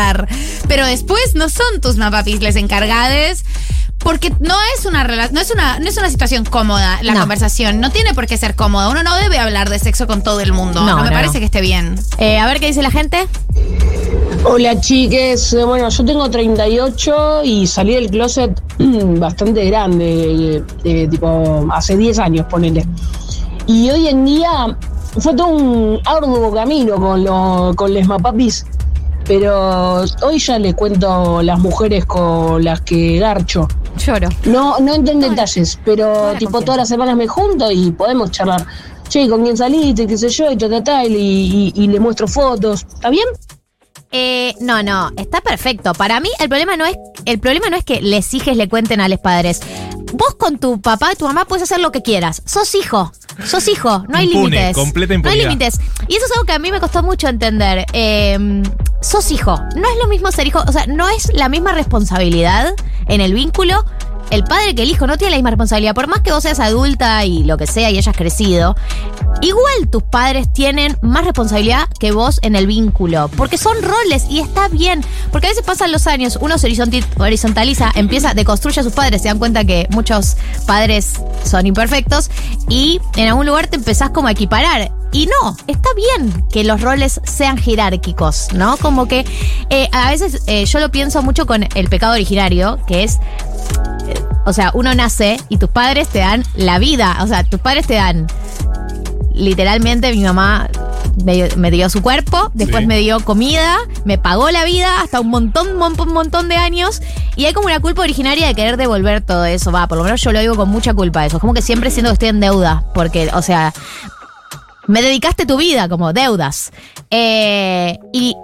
Pero 0.68 0.86
después 0.86 1.36
no 1.36 1.50
son 1.50 1.82
tus 1.82 1.98
mapapis 1.98 2.42
les 2.42 2.56
encargades. 2.56 3.44
Porque 4.00 4.30
no 4.40 4.56
es 4.78 4.86
una 4.86 5.04
no 5.04 5.42
es 5.42 5.52
una 5.52 5.78
no 5.80 5.90
es 5.90 5.98
una 5.98 6.10
situación 6.10 6.46
cómoda 6.46 7.00
la 7.02 7.16
No. 7.16 7.20
conversación, 7.20 7.82
no 7.82 7.92
tiene 7.92 8.14
por 8.14 8.28
qué 8.28 8.38
ser 8.38 8.56
cómoda. 8.56 8.88
Uno 8.88 9.04
no 9.04 9.14
debe 9.18 9.38
hablar 9.40 9.70
de 9.70 9.78
sexo 9.78 10.08
con 10.08 10.24
todo 10.24 10.40
el 10.40 10.54
mundo. 10.54 10.80
No, 10.86 10.96
No, 10.96 10.98
me 11.04 11.10
no, 11.10 11.12
parece 11.12 11.34
no. 11.34 11.40
que 11.40 11.46
esté 11.46 11.60
bien. 11.60 12.00
Eh, 12.18 12.40
a 12.40 12.46
ver 12.46 12.62
qué 12.62 12.68
dice 12.68 12.82
la 12.82 12.92
gente. 12.92 13.28
Hola 14.46 14.80
chiques, 14.80 15.52
Eh, 15.52 15.66
bueno 15.66 15.90
yo 15.90 16.06
tengo 16.06 16.30
38 16.30 17.42
y 17.44 17.68
salí 17.68 17.94
del 17.96 18.10
closet 18.10 18.52
mm, 18.78 19.20
bastante 19.20 19.66
grande, 19.66 20.06
eh, 20.58 20.64
eh, 20.86 21.08
tipo 21.10 21.68
hace 21.74 21.98
10 21.98 22.20
años 22.20 22.46
ponele. 22.50 22.86
Y 23.68 23.90
hoy 23.92 24.08
en 24.08 24.24
día 24.24 24.78
fue 25.20 25.34
todo 25.36 25.48
un 25.48 26.00
arduo 26.06 26.54
camino 26.54 26.96
con, 26.96 27.22
lo, 27.24 27.74
con 27.76 27.94
les 27.94 28.08
mapapis, 28.08 28.66
pero 29.30 30.02
hoy 30.24 30.40
ya 30.40 30.58
le 30.58 30.74
cuento 30.74 31.44
las 31.44 31.60
mujeres 31.60 32.04
con 32.06 32.64
las 32.64 32.82
que 32.82 33.20
garcho. 33.20 33.68
Lloro. 33.96 34.28
No, 34.46 34.80
no 34.80 34.96
entiendo 34.96 35.30
detalles, 35.30 35.78
pero 35.86 36.32
tipo 36.40 36.52
confianza. 36.54 36.66
todas 36.66 36.78
las 36.80 36.90
semanas 36.90 37.16
me 37.16 37.28
junto 37.28 37.70
y 37.72 37.92
podemos 37.92 38.32
charlar. 38.32 38.66
Che, 39.08 39.30
¿con 39.30 39.44
quién 39.44 39.56
saliste? 39.56 40.08
¿Qué 40.08 40.18
sé 40.18 40.30
yo? 40.30 40.50
Y, 40.52 40.58
ta, 40.58 40.68
ta, 40.68 40.84
ta, 40.84 41.06
y, 41.06 41.14
y- 41.14 41.74
y 41.76 41.88
le 41.88 42.00
muestro 42.00 42.28
fotos. 42.28 42.88
¿Está 42.92 43.12
bien? 43.12 43.28
Eh, 44.12 44.56
no, 44.62 44.82
no, 44.82 45.12
está 45.16 45.42
perfecto. 45.42 45.94
Para 45.94 46.20
mí 46.20 46.30
el 46.40 46.50
problema 46.50 46.76
no 46.76 46.88
es 46.88 46.98
el 47.26 47.38
problema 47.40 47.70
no 47.70 47.78
es 47.78 47.84
que 47.86 48.02
les 48.02 48.34
hijes 48.34 48.58
le 48.58 48.68
cuenten 48.68 49.00
a 49.00 49.08
los 49.10 49.20
padres. 49.20 49.60
Vos 50.14 50.34
con 50.40 50.58
tu 50.58 50.82
papá 50.82 51.12
y 51.14 51.16
tu 51.16 51.26
mamá 51.28 51.46
puedes 51.46 51.64
hacer 51.64 51.80
lo 51.80 51.92
que 51.92 52.02
quieras. 52.02 52.42
Sos 52.46 52.74
hijo. 52.74 53.12
Sos 53.46 53.68
hijo. 53.68 54.04
No 54.08 54.18
hay 54.18 54.28
límites. 54.28 54.76
completa 54.76 55.14
No 55.14 55.30
hay 55.30 55.40
impunidad. 55.40 55.50
límites. 55.50 55.80
Y 56.08 56.16
eso 56.16 56.26
es 56.26 56.32
algo 56.34 56.46
que 56.46 56.54
a 56.54 56.60
mí 56.60 56.72
me 56.72 56.80
costó 56.80 57.04
mucho 57.04 57.28
entender. 57.28 57.86
Eh, 57.94 58.62
sos 59.02 59.32
hijo. 59.32 59.56
No 59.76 59.90
es 59.90 59.98
lo 60.02 60.08
mismo 60.08 60.32
ser 60.32 60.48
hijo. 60.48 60.64
O 60.68 60.72
sea, 60.72 60.86
no 60.88 61.08
es 61.10 61.32
la 61.34 61.50
misma 61.50 61.74
responsabilidad 61.74 62.74
en 63.08 63.22
el 63.22 63.34
vínculo. 63.34 63.86
El 64.30 64.44
padre 64.44 64.76
que 64.76 64.84
el 64.84 64.90
hijo 64.90 65.08
no 65.08 65.18
tiene 65.18 65.32
la 65.32 65.38
misma 65.38 65.52
responsabilidad. 65.52 65.96
Por 65.96 66.08
más 66.08 66.22
que 66.22 66.32
vos 66.32 66.44
seas 66.44 66.60
adulta 66.60 67.26
y 67.26 67.44
lo 67.44 67.58
que 67.58 67.68
sea 67.68 67.90
y 67.90 67.98
hayas 67.98 68.16
crecido, 68.16 68.76
Igual 69.42 69.88
tus 69.90 70.04
padres 70.04 70.52
tienen 70.52 70.98
más 71.02 71.24
responsabilidad 71.24 71.88
que 71.98 72.12
vos 72.12 72.40
en 72.42 72.58
el 72.58 72.68
vínculo, 72.68 73.30
porque 73.38 73.58
son 73.58 73.82
roles 73.82 74.26
y 74.30 74.40
está 74.40 74.68
bien, 74.68 75.02
porque 75.32 75.48
a 75.48 75.52
veces 75.52 75.64
pasan 75.64 75.94
los 75.94 76.08
años, 76.08 76.38
uno 76.42 76.58
se 76.58 76.68
horizontaliza, 77.18 77.92
empieza, 77.96 78.34
deconstruye 78.34 78.82
a 78.82 78.84
sus 78.84 78.92
padres, 78.92 79.22
se 79.22 79.30
dan 79.30 79.40
cuenta 79.40 79.64
que 79.64 79.88
muchos 79.92 80.36
padres 80.68 81.22
son 81.46 81.66
imperfectos 81.66 82.30
y 82.68 83.00
en 83.16 83.30
algún 83.30 83.46
lugar 83.46 83.68
te 83.68 83.78
empezás 83.78 84.10
como 84.10 84.28
a 84.28 84.32
equiparar. 84.32 84.92
Y 85.12 85.26
no, 85.28 85.58
está 85.68 85.90
bien 85.96 86.46
que 86.52 86.64
los 86.64 86.82
roles 86.82 87.20
sean 87.24 87.58
jerárquicos, 87.58 88.50
¿no? 88.54 88.78
Como 88.78 89.08
que 89.08 89.26
eh, 89.70 89.90
a 89.92 90.10
veces 90.12 90.44
eh, 90.48 90.66
yo 90.66 90.80
lo 90.80 90.92
pienso 90.92 91.22
mucho 91.24 91.46
con 91.48 91.68
el 91.76 91.90
pecado 91.90 92.14
originario, 92.14 92.80
que 92.88 93.04
es 93.04 93.16
eh, 94.08 94.14
o 94.46 94.54
sea, 94.54 94.72
uno 94.76 94.94
nace 94.94 95.38
y 95.50 95.58
tus 95.58 95.70
padres 95.70 96.10
te 96.10 96.20
dan 96.20 96.44
la 96.56 96.78
vida. 96.80 97.18
O 97.22 97.28
sea, 97.28 97.44
tus 97.44 97.60
padres 97.60 97.88
te 97.88 97.96
dan 97.96 98.28
literalmente 99.34 100.12
mi 100.12 100.24
mamá 100.24 100.70
me, 101.24 101.50
me 101.56 101.72
dio 101.72 101.90
su 101.90 102.02
cuerpo, 102.02 102.52
después 102.54 102.82
Sí. 102.82 102.88
me 102.88 103.00
dio 103.00 103.20
comida, 103.22 103.78
me 104.06 104.18
pagó 104.18 104.52
la 104.52 104.64
vida 104.64 105.02
hasta 105.02 105.20
un 105.20 105.30
montón, 105.30 105.76
mon- 105.76 106.00
un 106.00 106.14
montón 106.14 106.50
de 106.50 106.56
años. 106.56 107.02
Y 107.36 107.46
hay 107.46 107.54
como 107.54 107.68
una 107.68 107.80
culpa 107.80 108.02
originaria 108.02 108.48
de 108.48 108.56
querer 108.56 108.78
devolver 108.78 109.22
todo 109.22 109.46
eso. 109.46 109.72
Va, 109.72 109.88
por 109.88 109.98
lo 109.98 110.04
menos 110.04 110.22
yo 110.22 110.32
lo 110.32 110.40
digo 110.40 110.56
con 110.56 110.70
mucha 110.70 110.94
culpa 110.94 111.26
eso. 111.26 111.38
Es 111.38 111.42
como 111.42 111.54
que 111.54 111.62
siempre 111.62 111.90
siento 111.92 112.10
que 112.12 112.14
estoy 112.14 112.30
en 112.30 112.40
deuda. 112.40 112.84
Porque, 112.94 113.30
o 113.34 113.42
sea, 113.42 113.74
me 114.90 115.04
dedicaste 115.04 115.46
tu 115.46 115.56
vida 115.56 115.88
como 115.88 116.14
deudas. 116.14 116.72
Eh, 117.12 118.00
y 118.12 118.36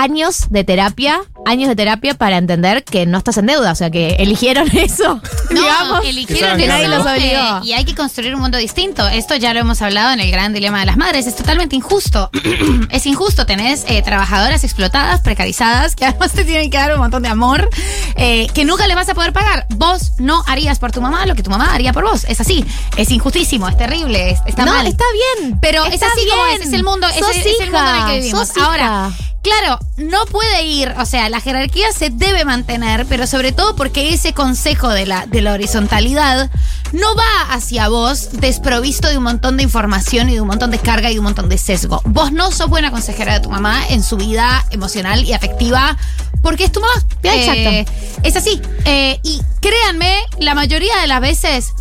años 0.00 0.46
de 0.50 0.64
terapia, 0.64 1.20
años 1.46 1.68
de 1.68 1.76
terapia 1.76 2.14
para 2.14 2.36
entender 2.36 2.84
que 2.84 3.06
no 3.06 3.18
estás 3.18 3.36
en 3.38 3.46
deuda. 3.46 3.72
O 3.72 3.74
sea, 3.74 3.90
que 3.90 4.16
eligieron 4.18 4.68
eso. 4.76 5.20
No, 5.50 5.60
digamos. 5.60 6.04
eligieron 6.04 6.56
Que 6.58 6.64
eso, 6.64 6.72
nadie 6.72 6.88
los 6.88 7.06
obligó. 7.06 7.64
y 7.64 7.72
hay 7.72 7.84
que 7.84 7.94
construir 7.94 8.34
un 8.34 8.40
mundo 8.40 8.58
distinto. 8.58 9.06
Esto 9.08 9.36
ya 9.36 9.52
lo 9.54 9.60
hemos 9.60 9.82
hablado 9.82 10.12
en 10.12 10.20
el 10.20 10.30
gran 10.30 10.52
dilema 10.52 10.80
de 10.80 10.86
las 10.86 10.96
madres. 10.96 11.26
Es 11.26 11.36
totalmente 11.36 11.76
injusto. 11.76 12.30
es 12.90 13.06
injusto. 13.06 13.46
Tenés 13.46 13.84
eh, 13.88 14.02
trabajadoras 14.02 14.64
explotadas, 14.64 15.20
precarizadas, 15.20 15.96
que 15.96 16.04
además 16.06 16.32
te 16.32 16.44
tienen 16.44 16.70
que 16.70 16.76
dar 16.78 16.92
un 16.94 17.00
montón 17.00 17.22
de 17.22 17.28
amor, 17.28 17.68
eh, 18.16 18.46
que 18.54 18.64
nunca 18.64 18.86
le 18.86 18.94
vas 18.94 19.08
a 19.08 19.14
poder 19.14 19.32
pagar. 19.32 19.66
Vos 19.70 20.12
no 20.18 20.42
harías 20.46 20.78
por 20.78 20.92
tu 20.92 21.00
mamá 21.00 21.26
lo 21.26 21.34
que 21.34 21.42
tu 21.42 21.50
mamá 21.50 21.72
haría 21.74 21.92
por 21.92 22.04
vos. 22.04 22.24
Es 22.28 22.40
así. 22.40 22.64
Es 22.96 23.10
injustísimo, 23.10 23.68
es 23.68 23.76
terrible, 23.76 24.30
es- 24.30 24.40
está 24.46 24.64
no, 24.64 24.72
mal. 24.74 24.86
está 24.86 25.04
bien. 25.40 25.58
Pero 25.60 25.84
es 25.84 25.94
Está 25.94 26.06
así 26.08 26.26
como 26.28 26.44
bien. 26.44 26.60
es, 26.62 26.68
es 26.68 26.72
el 26.72 26.84
mundo, 26.84 27.06
ese- 27.08 27.18
Sos 27.20 27.36
es, 27.36 27.46
el 27.60 27.70
mundo 27.70 27.90
en 27.90 27.96
el 27.96 28.06
que 28.06 28.20
vivimos. 28.20 28.56
Ahora, 28.56 29.10
claro, 29.42 29.78
no 29.96 30.24
puede 30.26 30.64
ir, 30.64 30.94
o 30.98 31.06
sea, 31.06 31.28
la 31.28 31.40
jerarquía 31.40 31.92
se 31.92 32.10
debe 32.10 32.44
mantener, 32.44 33.06
pero 33.06 33.26
sobre 33.26 33.52
todo 33.52 33.76
porque 33.76 34.12
ese 34.12 34.32
consejo 34.32 34.88
de 34.88 35.06
la, 35.06 35.26
de 35.26 35.42
la 35.42 35.52
horizontalidad 35.52 36.50
no 36.92 37.14
va 37.14 37.52
hacia 37.54 37.88
vos 37.88 38.40
desprovisto 38.40 39.08
de 39.08 39.18
un 39.18 39.24
montón 39.24 39.56
de 39.56 39.62
información 39.62 40.28
y 40.28 40.34
de 40.34 40.40
un 40.40 40.48
montón 40.48 40.70
de 40.70 40.78
carga 40.78 41.10
y 41.10 41.14
de 41.14 41.20
un 41.20 41.24
montón 41.24 41.48
de 41.48 41.58
sesgo. 41.58 42.02
Vos 42.04 42.32
no 42.32 42.50
sos 42.50 42.68
buena 42.68 42.90
consejera 42.90 43.34
de 43.34 43.40
tu 43.40 43.50
mamá 43.50 43.82
en 43.88 44.02
su 44.02 44.16
vida 44.16 44.64
emocional 44.70 45.24
y 45.24 45.32
afectiva. 45.32 45.96
Porque 46.42 46.64
es 46.64 46.72
tu 46.72 46.80
mamá. 46.80 46.94
Exacto. 47.22 47.70
Eh, 47.70 47.86
es 48.22 48.36
así. 48.36 48.60
Eh, 48.86 49.20
y 49.22 49.42
créanme, 49.60 50.22
la 50.38 50.54
mayoría 50.54 50.96
de 51.00 51.06
las 51.06 51.20
veces 51.20 51.74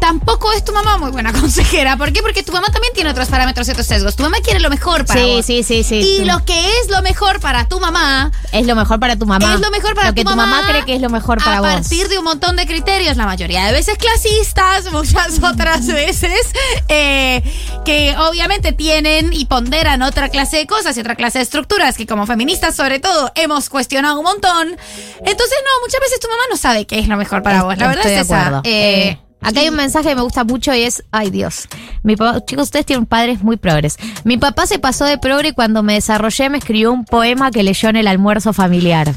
tampoco 0.00 0.52
es 0.52 0.64
tu 0.64 0.72
mamá 0.72 0.98
muy 0.98 1.10
buena 1.10 1.32
consejera. 1.40 1.96
¿Por 1.96 2.12
qué? 2.12 2.22
Porque 2.22 2.42
tu 2.42 2.52
mamá 2.52 2.68
también 2.68 2.92
tiene 2.94 3.10
otros 3.10 3.28
parámetros 3.28 3.68
y 3.68 3.72
otros 3.72 3.86
sesgos. 3.86 4.16
Tu 4.16 4.22
mamá 4.22 4.38
quiere 4.42 4.60
lo 4.60 4.70
mejor 4.70 5.04
para 5.06 5.20
Sí, 5.20 5.26
vos. 5.36 5.46
sí, 5.46 5.62
sí, 5.62 5.82
sí. 5.84 5.96
Y 5.96 6.24
lo 6.24 6.44
que 6.44 6.78
es 6.80 6.88
lo 6.88 7.02
mejor 7.02 7.40
para 7.40 7.68
tu 7.68 7.80
mamá 7.80 8.32
Es 8.52 8.66
lo 8.66 8.74
mejor 8.74 8.98
para 9.00 9.16
tu 9.16 9.26
mamá. 9.26 9.54
es 9.54 9.60
lo 9.60 9.70
mejor 9.70 9.94
para 9.94 10.08
Lo 10.08 10.14
que 10.14 10.24
tu 10.24 10.30
tu 10.30 10.36
mamá 10.36 10.62
cree 10.68 10.84
que 10.84 10.94
es 10.94 11.00
lo 11.00 11.10
mejor 11.10 11.42
para 11.42 11.58
a 11.58 11.60
vos. 11.60 11.70
partir 11.70 12.08
de 12.08 12.18
un 12.18 12.24
montón 12.24 12.56
de 12.56 12.66
criterios, 12.66 13.16
la 13.16 13.26
mayoría 13.26 13.66
de 13.66 13.72
veces 13.72 13.96
clasistas, 13.98 14.90
muchas 14.92 15.40
otras 15.42 15.86
veces 15.86 16.40
eh, 16.88 17.42
que 17.84 18.14
obviamente 18.18 18.72
tienen 18.72 19.32
y 19.32 19.46
ponderan 19.46 20.02
otra 20.02 20.28
clase 20.28 20.56
de 20.58 20.66
cosas 20.66 20.96
y 20.96 21.00
otra 21.00 21.14
clase 21.16 21.38
de 21.38 21.44
estructuras 21.44 21.96
que 21.96 22.06
como 22.06 22.26
feministas 22.26 22.74
sobre 22.76 23.00
todo 23.00 23.32
hemos 23.34 23.68
cuestionado 23.68 24.18
un 24.18 24.24
montón. 24.24 24.68
Entonces 24.68 25.58
no, 25.64 25.80
muchas 25.84 26.00
veces 26.00 26.20
tu 26.20 26.28
mamá 26.28 26.42
no 26.50 26.56
sabe 26.56 26.86
qué 26.86 26.98
es 26.98 27.08
lo 27.08 27.16
mejor 27.16 27.42
para 27.42 27.62
vos. 27.62 27.76
La 27.78 27.88
verdad 27.88 28.06
Estoy 28.06 28.14
es 28.20 28.26
esa. 28.26 28.40
acuerdo. 28.40 28.60
Eh, 28.64 29.08
Eh, 29.08 29.18
acá 29.46 29.60
hay 29.60 29.68
un 29.68 29.76
mensaje 29.76 30.08
que 30.08 30.14
me 30.16 30.22
gusta 30.22 30.44
mucho 30.44 30.74
y 30.74 30.82
es, 30.82 31.04
ay 31.12 31.30
Dios, 31.30 31.68
mi 32.02 32.16
papá, 32.16 32.44
chicos, 32.44 32.64
ustedes 32.64 32.84
tienen 32.84 33.06
padres 33.06 33.42
muy 33.42 33.56
progres. 33.56 33.96
Mi 34.24 34.36
papá 34.36 34.66
se 34.66 34.78
pasó 34.78 35.04
de 35.04 35.18
progre 35.18 35.50
y 35.50 35.52
cuando 35.52 35.82
me 35.82 35.94
desarrollé 35.94 36.50
me 36.50 36.58
escribió 36.58 36.92
un 36.92 37.04
poema 37.04 37.50
que 37.50 37.62
leyó 37.62 37.88
en 37.88 37.96
el 37.96 38.08
almuerzo 38.08 38.52
familiar. 38.52 39.12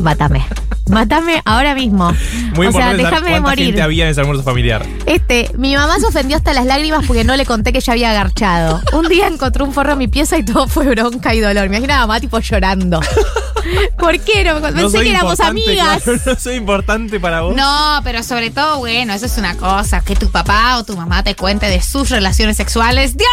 Mátame. 0.00 0.46
Mátame 0.88 1.42
ahora 1.44 1.74
mismo. 1.74 2.12
Muy 2.54 2.66
o 2.68 2.72
sea, 2.72 2.90
importante 2.92 3.02
déjame 3.02 3.40
morir. 3.40 3.66
gente 3.66 3.82
había 3.82 4.04
en 4.04 4.10
ese 4.10 4.20
almuerzo 4.20 4.42
familiar. 4.42 4.84
Este, 5.06 5.50
mi 5.56 5.74
mamá 5.76 5.98
se 6.00 6.06
ofendió 6.06 6.36
hasta 6.36 6.52
las 6.52 6.66
lágrimas 6.66 7.04
porque 7.06 7.24
no 7.24 7.36
le 7.36 7.44
conté 7.46 7.72
que 7.72 7.80
ya 7.80 7.92
había 7.92 8.10
agarchado. 8.10 8.80
Un 8.92 9.08
día 9.08 9.26
encontró 9.28 9.64
un 9.64 9.72
forro 9.72 9.92
en 9.92 9.98
mi 9.98 10.08
pieza 10.08 10.36
y 10.38 10.44
todo 10.44 10.66
fue 10.68 10.86
bronca 10.86 11.34
y 11.34 11.40
dolor. 11.40 11.68
Me 11.68 11.76
imagino 11.78 11.94
a 11.94 11.98
mamá 12.00 12.20
tipo 12.20 12.38
llorando. 12.40 13.00
¿Por 13.98 14.18
qué? 14.20 14.44
No, 14.44 14.60
pensé 14.62 14.80
No 14.80 14.90
que 14.90 15.10
éramos 15.10 15.40
amigas. 15.40 16.02
claro, 16.02 16.20
no 16.24 16.34
soy 16.36 16.54
importante 16.54 17.20
para 17.20 17.42
vos. 17.42 17.54
No, 17.54 18.00
pero 18.02 18.22
sobre 18.22 18.50
todo, 18.50 18.78
bueno, 18.78 19.12
eso 19.12 19.26
es 19.26 19.36
una 19.36 19.56
cosa. 19.56 20.00
Que 20.00 20.16
tu 20.16 20.30
papá 20.30 20.78
o 20.78 20.84
tu 20.84 20.96
mamá 20.96 21.22
te 21.22 21.34
cuente 21.34 21.66
de 21.66 21.82
sus 21.82 22.08
relaciones 22.08 22.56
sexuales. 22.56 23.16
¡Dios! 23.16 23.28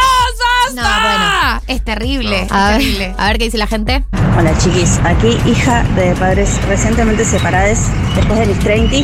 ¡Basta! 0.73 0.81
No, 0.81 1.01
bueno. 1.07 1.61
Es 1.67 1.83
terrible, 1.85 2.47
A 2.49 2.71
es 2.71 2.77
ver, 2.77 2.81
terrible. 2.81 3.15
a 3.17 3.27
ver 3.27 3.37
qué 3.37 3.43
dice 3.45 3.57
la 3.57 3.67
gente. 3.67 4.03
Hola 4.37 4.57
chiquis, 4.57 4.99
aquí 5.05 5.37
hija 5.49 5.83
de 5.95 6.13
padres 6.15 6.49
recientemente 6.67 7.23
separados 7.45 7.77
después 8.15 8.39
de 8.39 8.45
mis 8.47 8.59
30 8.59 8.95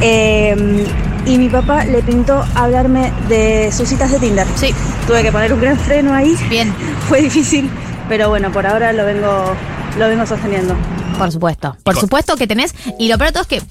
eh, 0.00 0.86
y 1.26 1.38
mi 1.38 1.48
papá 1.48 1.84
le 1.84 2.02
pintó 2.02 2.44
hablarme 2.54 3.12
de 3.28 3.72
sus 3.72 3.88
citas 3.88 4.12
de 4.12 4.20
Tinder. 4.20 4.46
Sí. 4.54 4.72
Tuve 5.08 5.22
que 5.22 5.32
poner 5.32 5.52
un 5.52 5.60
gran 5.60 5.76
freno 5.78 6.14
ahí, 6.14 6.36
Bien. 6.48 6.72
fue 7.08 7.22
difícil, 7.22 7.68
pero 8.08 8.28
bueno, 8.28 8.52
por 8.52 8.64
ahora 8.64 8.92
lo 8.92 9.04
vengo, 9.04 9.56
lo 9.98 10.08
vengo 10.08 10.24
sosteniendo. 10.24 10.76
Por 11.18 11.32
supuesto. 11.32 11.76
Por 11.82 11.96
supuesto 11.96 12.36
que 12.36 12.46
tenés. 12.46 12.74
Y 12.98 13.08
lo 13.08 13.18
peor 13.18 13.30
de 13.30 13.32
todo 13.32 13.42
es 13.42 13.48
que 13.48 13.62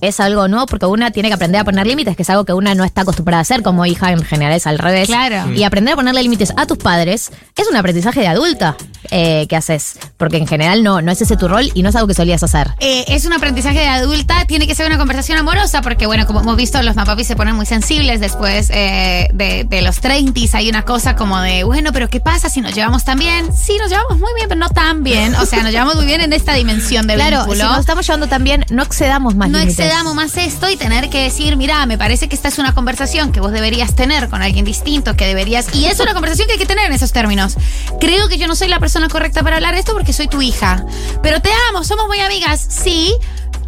es 0.00 0.20
algo 0.20 0.48
nuevo 0.48 0.66
porque 0.66 0.86
una 0.86 1.10
tiene 1.10 1.28
que 1.28 1.34
aprender 1.34 1.60
a 1.60 1.64
poner 1.64 1.86
límites, 1.86 2.16
que 2.16 2.22
es 2.22 2.30
algo 2.30 2.44
que 2.44 2.52
una 2.52 2.74
no 2.74 2.84
está 2.84 3.02
acostumbrada 3.02 3.40
a 3.40 3.42
hacer 3.42 3.62
como 3.62 3.86
hija 3.86 4.12
en 4.12 4.22
general, 4.24 4.54
es 4.54 4.66
al 4.66 4.78
revés. 4.78 5.08
Claro. 5.08 5.52
Y 5.52 5.62
aprender 5.64 5.94
a 5.94 5.96
ponerle 5.96 6.22
límites 6.22 6.52
a 6.56 6.66
tus 6.66 6.78
padres 6.78 7.30
es 7.56 7.68
un 7.68 7.76
aprendizaje 7.76 8.20
de 8.20 8.28
adulta 8.28 8.76
eh, 9.10 9.46
que 9.48 9.56
haces. 9.56 9.98
Porque 10.16 10.36
en 10.36 10.46
general 10.46 10.82
no, 10.82 11.00
no 11.00 11.12
es 11.12 11.20
ese 11.22 11.36
tu 11.36 11.48
rol 11.48 11.70
y 11.74 11.82
no 11.82 11.88
es 11.88 11.96
algo 11.96 12.08
que 12.08 12.14
solías 12.14 12.42
hacer. 12.42 12.70
Eh, 12.80 13.04
es 13.08 13.24
un 13.24 13.32
aprendizaje 13.32 13.78
de 13.78 13.88
adulta, 13.88 14.44
tiene 14.46 14.66
que 14.66 14.74
ser 14.74 14.86
una 14.86 14.98
conversación 14.98 15.38
amorosa, 15.38 15.82
porque 15.82 16.06
bueno, 16.06 16.26
como 16.26 16.40
hemos 16.40 16.56
visto, 16.56 16.82
los 16.82 16.96
mapapis 16.96 17.26
se 17.26 17.36
ponen 17.36 17.56
muy 17.56 17.66
sensibles 17.66 18.20
después 18.20 18.70
eh, 18.70 19.28
de, 19.32 19.64
de 19.64 19.82
los 19.82 20.00
30 20.00 20.30
Hay 20.54 20.68
una 20.68 20.84
cosa 20.84 21.16
como 21.16 21.38
de, 21.40 21.64
bueno, 21.64 21.92
pero 21.92 22.08
¿qué 22.08 22.20
pasa 22.20 22.48
si 22.48 22.60
nos 22.60 22.74
llevamos 22.74 23.04
tan 23.04 23.18
bien? 23.18 23.48
Sí, 23.56 23.76
nos 23.78 23.90
llevamos 23.90 24.18
muy 24.18 24.32
bien, 24.34 24.48
pero 24.48 24.60
no 24.60 24.68
tan 24.70 25.02
bien. 25.02 25.34
O 25.36 25.46
sea, 25.46 25.62
nos 25.62 25.72
llevamos 25.72 25.96
muy 25.96 26.06
bien 26.06 26.20
en 26.20 26.32
esta 26.32 26.54
dimensión 26.54 27.06
de 27.06 27.14
Claro, 27.14 27.44
si 27.44 27.50
vínculo. 27.50 27.70
nos 27.70 27.80
estamos 27.80 28.06
llevando 28.06 28.28
también, 28.28 28.64
no 28.70 28.82
excedamos 28.82 29.34
más 29.34 29.50
no 29.50 29.58
límites. 29.58 29.76
Excedamos 29.90 30.14
más 30.14 30.36
esto 30.36 30.70
y 30.70 30.76
tener 30.76 31.10
que 31.10 31.24
decir, 31.24 31.56
mira, 31.56 31.84
me 31.84 31.98
parece 31.98 32.28
que 32.28 32.36
esta 32.36 32.46
es 32.46 32.60
una 32.60 32.76
conversación 32.76 33.32
que 33.32 33.40
vos 33.40 33.50
deberías 33.50 33.96
tener 33.96 34.28
con 34.28 34.40
alguien 34.40 34.64
distinto, 34.64 35.16
que 35.16 35.26
deberías... 35.26 35.74
Y 35.74 35.86
es 35.86 35.98
una 35.98 36.14
conversación 36.14 36.46
que 36.46 36.52
hay 36.52 36.58
que 36.60 36.66
tener 36.66 36.86
en 36.86 36.92
esos 36.92 37.10
términos. 37.10 37.56
Creo 37.98 38.28
que 38.28 38.38
yo 38.38 38.46
no 38.46 38.54
soy 38.54 38.68
la 38.68 38.78
persona 38.78 39.08
correcta 39.08 39.42
para 39.42 39.56
hablar 39.56 39.74
esto 39.74 39.92
porque 39.92 40.12
soy 40.12 40.28
tu 40.28 40.42
hija. 40.42 40.86
Pero 41.24 41.42
te 41.42 41.50
amo, 41.68 41.82
somos 41.82 42.06
muy 42.06 42.20
amigas, 42.20 42.64
sí. 42.68 43.16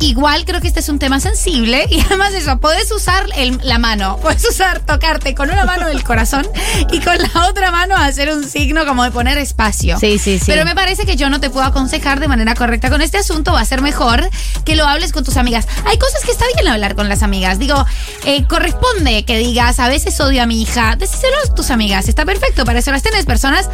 Igual 0.02 0.44
creo 0.44 0.60
que 0.60 0.68
este 0.68 0.80
es 0.80 0.88
un 0.88 0.98
tema 0.98 1.20
sensible 1.20 1.86
y 1.90 2.00
además 2.06 2.32
eso, 2.34 2.58
podés 2.58 2.90
usar 2.92 3.26
el- 3.36 3.58
la 3.62 3.78
mano, 3.78 4.18
puedes 4.20 4.44
usar 4.48 4.80
tocarte 4.80 5.34
con 5.34 5.50
una 5.50 5.64
mano 5.64 5.86
del 5.88 6.02
corazón 6.04 6.46
y 6.90 7.00
con 7.00 7.16
la 7.18 7.46
otra 7.48 7.70
mano 7.70 7.96
hacer 7.96 8.30
un 8.30 8.48
signo 8.48 8.84
como 8.86 9.04
de 9.04 9.10
poner 9.10 9.38
espacio. 9.38 9.98
Sí, 9.98 10.18
sí, 10.18 10.38
sí. 10.38 10.44
Pero 10.46 10.64
me 10.64 10.74
parece 10.74 11.06
que 11.06 11.16
yo 11.16 11.30
no 11.30 11.40
te 11.40 11.50
puedo 11.50 11.64
aconsejar 11.66 12.20
de 12.20 12.28
manera 12.28 12.54
correcta 12.54 12.90
con 12.90 13.00
este 13.02 13.18
asunto, 13.18 13.52
va 13.52 13.60
a 13.60 13.64
ser 13.64 13.80
mejor 13.82 14.28
que 14.64 14.76
lo 14.76 14.86
hables 14.86 15.12
con 15.12 15.24
tus 15.24 15.36
amigas. 15.36 15.66
Hay 15.86 15.98
cosas 15.98 16.22
que 16.24 16.32
está 16.32 16.44
bien 16.54 16.68
hablar 16.68 16.94
con 16.94 17.08
las 17.08 17.22
amigas, 17.22 17.58
digo, 17.58 17.84
eh, 18.24 18.44
corresponde 18.46 19.24
que 19.24 19.38
digas, 19.38 19.78
a 19.78 19.88
veces 19.88 20.18
odio 20.20 20.42
a 20.42 20.46
mi 20.46 20.62
hija, 20.62 20.96
decíselo 20.96 21.36
a 21.48 21.54
tus 21.54 21.70
amigas, 21.70 22.08
está 22.08 22.24
perfecto, 22.24 22.64
para 22.64 22.78
eso 22.80 22.90
las 22.90 23.02
tenés 23.02 23.24
personas 23.24 23.68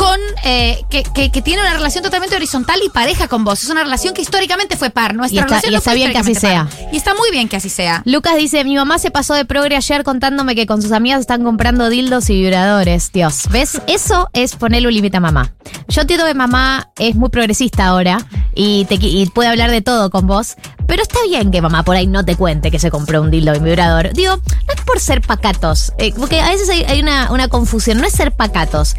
con 0.00 0.18
eh, 0.44 0.82
que, 0.88 1.02
que, 1.02 1.30
que 1.30 1.42
tiene 1.42 1.60
una 1.60 1.74
relación 1.74 2.02
totalmente 2.02 2.34
horizontal 2.34 2.80
y 2.82 2.88
pareja 2.88 3.28
con 3.28 3.44
vos. 3.44 3.62
Es 3.62 3.68
una 3.68 3.82
relación 3.84 4.14
que 4.14 4.22
históricamente 4.22 4.78
fue 4.78 4.88
par. 4.88 5.14
Nuestra 5.14 5.34
Y 5.36 5.38
está- 5.40 5.60
relación 5.60 5.72
y 5.72 5.74
no 5.74 5.78
está 5.78 5.90
fue 5.90 5.94
bien 5.96 6.12
que 6.12 6.18
así 6.18 6.34
par. 6.34 6.68
Y 6.90 6.96
está 6.96 7.14
muy 7.14 7.30
bien 7.30 7.48
que 7.50 7.56
así 7.56 7.68
sea. 7.68 8.00
Lucas 8.06 8.36
dice, 8.36 8.64
mi 8.64 8.76
mamá 8.76 8.98
se 8.98 9.10
pasó 9.10 9.34
de 9.34 9.44
progre 9.44 9.76
ayer 9.76 10.02
contándome 10.02 10.54
que 10.54 10.64
con 10.64 10.80
sus 10.80 10.92
amigas 10.92 11.20
están 11.20 11.44
comprando 11.44 11.90
dildos 11.90 12.30
y 12.30 12.40
vibradores. 12.40 13.12
Dios, 13.12 13.42
¿ves? 13.50 13.82
Eso 13.88 14.30
es 14.32 14.56
ponerle 14.56 14.88
un 14.88 14.94
límite 14.94 15.18
a 15.18 15.20
mamá. 15.20 15.52
Yo 15.88 16.00
entiendo 16.00 16.24
que 16.24 16.32
mamá 16.32 16.88
es 16.98 17.14
muy 17.14 17.28
progresista 17.28 17.84
ahora 17.86 18.26
y, 18.54 18.86
te, 18.86 18.94
y 18.94 19.26
puede 19.26 19.50
hablar 19.50 19.70
de 19.70 19.82
todo 19.82 20.08
con 20.10 20.26
vos, 20.26 20.56
pero 20.86 21.02
está 21.02 21.18
bien 21.28 21.50
que 21.50 21.60
mamá 21.60 21.82
por 21.84 21.96
ahí 21.96 22.06
no 22.06 22.24
te 22.24 22.36
cuente 22.36 22.70
que 22.70 22.78
se 22.78 22.90
compró 22.90 23.20
un 23.20 23.30
dildo 23.30 23.52
y 23.54 23.58
un 23.58 23.64
vibrador. 23.64 24.14
Digo, 24.14 24.36
no 24.36 24.74
es 24.74 24.80
por 24.86 24.98
ser 24.98 25.20
pacatos, 25.20 25.92
eh, 25.98 26.12
porque 26.18 26.40
a 26.40 26.48
veces 26.48 26.70
hay, 26.70 26.84
hay 26.84 27.00
una, 27.00 27.30
una 27.30 27.48
confusión, 27.48 27.98
no 27.98 28.06
es 28.06 28.14
ser 28.14 28.32
pacatos. 28.32 28.96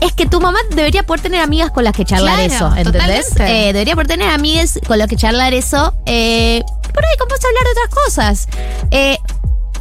Es 0.00 0.12
que 0.12 0.26
tu 0.26 0.40
mamá 0.40 0.58
debería 0.70 1.02
poder 1.02 1.20
tener 1.20 1.40
amigas 1.40 1.70
con 1.70 1.84
las 1.84 1.92
que 1.92 2.04
charlar 2.04 2.36
Claro, 2.46 2.54
eso, 2.54 2.76
¿entendés? 2.76 3.34
Eh, 3.38 3.72
debería 3.72 3.94
poder 3.94 4.08
tener 4.08 4.30
amigas 4.30 4.78
con 4.86 4.98
las 4.98 5.08
que 5.08 5.16
charlar 5.16 5.54
eso. 5.54 5.94
Eh, 6.06 6.62
por 6.92 7.04
ahí, 7.04 7.16
¿cómo 7.18 7.30
vas 7.30 7.44
a 7.44 7.48
hablar 7.48 7.64
de 7.64 7.70
otras 7.70 8.04
cosas? 8.04 8.48
Eh, 8.90 9.18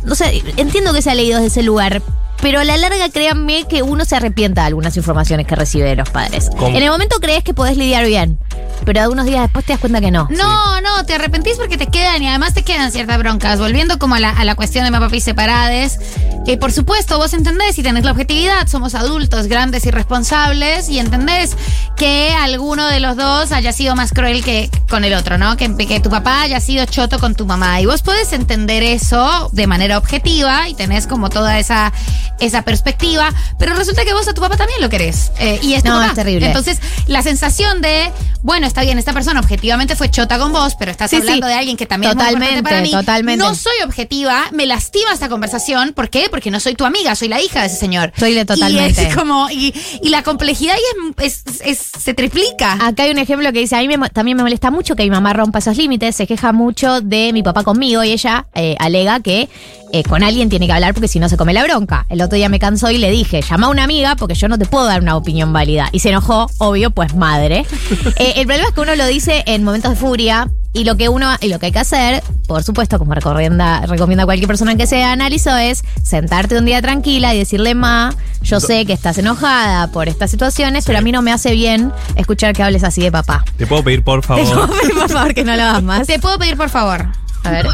no 0.03 0.15
sé, 0.15 0.43
entiendo 0.57 0.93
que 0.93 1.01
se 1.01 1.11
ha 1.11 1.15
leído 1.15 1.37
desde 1.37 1.47
ese 1.47 1.63
lugar, 1.63 2.01
pero 2.41 2.59
a 2.59 2.63
la 2.63 2.77
larga 2.77 3.09
créanme 3.09 3.65
que 3.67 3.83
uno 3.83 4.05
se 4.05 4.15
arrepienta 4.15 4.61
de 4.61 4.67
algunas 4.67 4.95
informaciones 4.97 5.47
que 5.47 5.55
recibe 5.55 5.89
de 5.89 5.95
los 5.95 6.09
padres. 6.09 6.49
¿Cómo? 6.57 6.75
En 6.75 6.83
el 6.83 6.89
momento 6.89 7.19
crees 7.19 7.43
que 7.43 7.53
podés 7.53 7.77
lidiar 7.77 8.05
bien, 8.05 8.37
pero 8.85 9.01
algunos 9.01 9.25
días 9.25 9.41
después 9.41 9.65
te 9.65 9.73
das 9.73 9.79
cuenta 9.79 9.99
que 10.01 10.11
no. 10.11 10.27
No, 10.29 10.81
no, 10.81 11.05
te 11.05 11.15
arrepentís 11.15 11.57
porque 11.57 11.77
te 11.77 11.87
quedan 11.87 12.21
y 12.23 12.27
además 12.27 12.53
te 12.53 12.63
quedan 12.63 12.91
ciertas 12.91 13.17
broncas. 13.17 13.59
Volviendo 13.59 13.99
como 13.99 14.15
a 14.15 14.19
la, 14.19 14.29
a 14.29 14.45
la 14.45 14.55
cuestión 14.55 14.85
de 14.85 14.91
mamá 14.91 15.07
y 15.11 15.21
separades, 15.21 15.99
eh, 16.45 16.57
por 16.57 16.71
supuesto, 16.71 17.17
vos 17.17 17.33
entendés 17.33 17.77
y 17.77 17.83
tenés 17.83 18.03
la 18.03 18.11
objetividad, 18.11 18.67
somos 18.67 18.95
adultos, 18.95 19.47
grandes 19.47 19.85
y 19.85 19.91
responsables 19.91 20.89
y 20.89 20.99
entendés 20.99 21.55
que 21.95 22.33
alguno 22.33 22.87
de 22.87 22.99
los 22.99 23.17
dos 23.17 23.51
haya 23.51 23.73
sido 23.73 23.95
más 23.95 24.11
cruel 24.11 24.43
que 24.43 24.69
con 24.89 25.03
el 25.03 25.13
otro, 25.13 25.37
¿no? 25.37 25.57
Que, 25.57 25.75
que 25.75 25.99
tu 25.99 26.09
papá 26.09 26.43
haya 26.43 26.59
sido 26.59 26.85
choto 26.85 27.19
con 27.19 27.35
tu 27.35 27.45
mamá. 27.45 27.81
Y 27.81 27.85
vos 27.85 28.01
podés 28.01 28.31
entender 28.33 28.83
eso 28.83 29.49
de 29.51 29.67
manera 29.67 29.97
objetiva 29.97 30.69
y 30.69 30.73
tenés 30.73 31.07
como 31.07 31.29
toda 31.29 31.59
esa, 31.59 31.91
esa 32.39 32.61
perspectiva, 32.63 33.29
pero 33.59 33.73
resulta 33.75 34.03
que 34.05 34.13
vos 34.13 34.27
a 34.27 34.33
tu 34.33 34.41
papá 34.41 34.57
también 34.57 34.79
lo 34.81 34.89
querés. 34.89 35.31
eh, 35.39 35.59
y 35.61 35.73
es 35.73 35.83
tu 35.83 35.89
No, 35.89 35.95
papá. 35.95 36.07
es 36.09 36.13
terrible. 36.15 36.45
Entonces, 36.47 36.79
la 37.07 37.21
sensación 37.21 37.81
de, 37.81 38.11
bueno, 38.43 38.67
está 38.67 38.81
bien, 38.83 38.97
esta 38.99 39.13
persona 39.13 39.39
objetivamente 39.39 39.95
fue 39.95 40.09
chota 40.11 40.37
con 40.39 40.51
vos, 40.51 40.75
pero 40.75 40.91
estás 40.91 41.09
Sí, 41.09 41.17
hablando 41.17 41.47
sí. 41.47 41.53
de 41.53 41.59
alguien 41.59 41.77
que 41.77 41.85
también 41.85 42.11
es 42.11 42.15
muy 42.15 42.23
Totalmente, 42.25 42.55
importante 42.57 42.69
para 42.89 42.99
mí. 42.99 43.05
totalmente. 43.05 43.43
No 43.45 43.55
soy 43.55 43.73
objetiva, 43.85 44.45
me 44.51 44.65
lastima 44.65 45.11
esta 45.13 45.29
conversación. 45.29 45.93
¿Por 45.93 46.09
qué? 46.09 46.27
Porque 46.29 46.51
no 46.51 46.59
soy 46.59 46.75
tu 46.75 46.85
amiga, 46.85 47.15
soy 47.15 47.27
la 47.27 47.41
hija 47.41 47.61
de 47.61 47.67
ese 47.67 47.77
señor. 47.77 48.11
Soy 48.17 48.33
de 48.33 48.45
totalmente. 48.45 49.01
Y 49.01 49.05
es 49.05 49.15
como, 49.15 49.49
y, 49.49 49.73
y 50.03 50.09
la 50.09 50.23
complejidad 50.23 50.75
ahí 50.75 51.13
es, 51.25 51.43
es- 51.45 51.61
es- 51.63 51.91
se 52.03 52.13
triplica. 52.13 52.73
Acá 52.85 53.03
hay 53.03 53.11
un 53.11 53.17
ejemplo 53.19 53.51
que 53.51 53.59
dice, 53.59 53.75
a 53.75 53.79
mí 53.79 53.87
me 53.87 54.09
también 54.09 54.37
me 54.37 54.43
molesta 54.43 54.71
mucho 54.71 54.95
que 54.95 55.03
mi 55.03 55.09
mamá 55.09 55.33
rompa 55.33 55.59
esos 55.59 55.77
límites, 55.77 56.15
se 56.15 56.27
queja 56.27 56.51
mucho 56.53 57.01
de 57.01 57.31
mi 57.33 57.43
papá 57.43 57.63
conmigo 57.63 58.03
y 58.03 58.11
ella 58.11 58.45
eh, 58.55 58.75
alega 58.79 59.19
que 59.19 59.49
eh, 59.93 60.03
con 60.03 60.21
alguien 60.23 60.49
tiene 60.49 60.67
que 60.67 60.73
hablar 60.73 60.93
porque 60.93 61.07
si 61.07 61.19
no 61.19 61.29
se 61.29 61.37
come 61.37 61.53
la 61.53 61.63
bronca. 61.63 62.05
El 62.09 62.21
otro 62.27 62.35
día 62.37 62.47
me 62.49 62.59
cansó 62.59 62.91
y 62.91 62.97
le 62.97 63.09
dije, 63.11 63.41
llama 63.41 63.67
a 63.67 63.69
una 63.69 63.83
amiga 63.83 64.15
porque 64.15 64.35
yo 64.35 64.47
no 64.47 64.57
te 64.57 64.65
puedo 64.65 64.85
dar 64.85 65.01
una 65.01 65.15
opinión 65.17 65.51
válida. 65.51 65.89
Y 65.91 65.99
se 65.99 66.09
enojó, 66.09 66.49
obvio, 66.59 66.91
pues 66.91 67.15
madre. 67.15 67.65
Eh, 68.19 68.33
el 68.37 68.47
problema 68.47 68.69
es 68.69 68.73
que 68.73 68.81
uno 68.81 68.95
lo 68.95 69.05
dice 69.05 69.43
en 69.47 69.63
momentos 69.63 69.91
de 69.91 69.97
furia 69.97 70.49
y 70.73 70.83
lo 70.85 70.97
que 70.97 71.07
uno 71.09 71.27
y 71.41 71.49
lo 71.49 71.59
que 71.59 71.67
hay 71.67 71.71
que 71.71 71.79
hacer, 71.79 72.23
por 72.47 72.63
supuesto, 72.63 72.97
como 72.99 73.13
recomienda, 73.13 73.85
recomienda 73.85 74.25
cualquier 74.25 74.47
persona 74.47 74.75
que 74.75 74.87
se 74.87 75.03
analizo, 75.03 75.55
es 75.55 75.83
sentarte 76.03 76.57
un 76.57 76.65
día 76.65 76.81
tranquila 76.81 77.33
y 77.35 77.39
decirle, 77.39 77.75
ma, 77.75 78.15
yo 78.41 78.59
sé 78.59 78.85
que 78.85 78.93
estás 78.93 79.17
enojada 79.17 79.87
por 79.91 80.07
estas 80.07 80.31
situaciones, 80.31 80.85
pero 80.85 80.97
a 80.99 81.01
mí 81.01 81.11
no 81.11 81.21
me 81.21 81.31
hace 81.31 81.51
bien 81.51 81.91
escuchar 82.15 82.53
que 82.55 82.63
hables 82.63 82.83
así 82.83 83.01
de 83.01 83.11
papá. 83.11 83.43
Te 83.57 83.67
puedo 83.67 83.83
pedir, 83.83 84.03
por 84.03 84.21
Te 84.21 84.27
favor. 84.27 84.69
pido, 84.81 84.99
por 84.99 85.09
favor, 85.09 85.33
que 85.33 85.43
no 85.43 85.55
lo 85.55 85.63
hagas 85.63 85.83
más. 85.83 86.07
Te 86.07 86.19
puedo 86.19 86.37
pedir, 86.39 86.57
por 86.57 86.69
favor. 86.69 87.07
A 87.43 87.51
ver. 87.51 87.67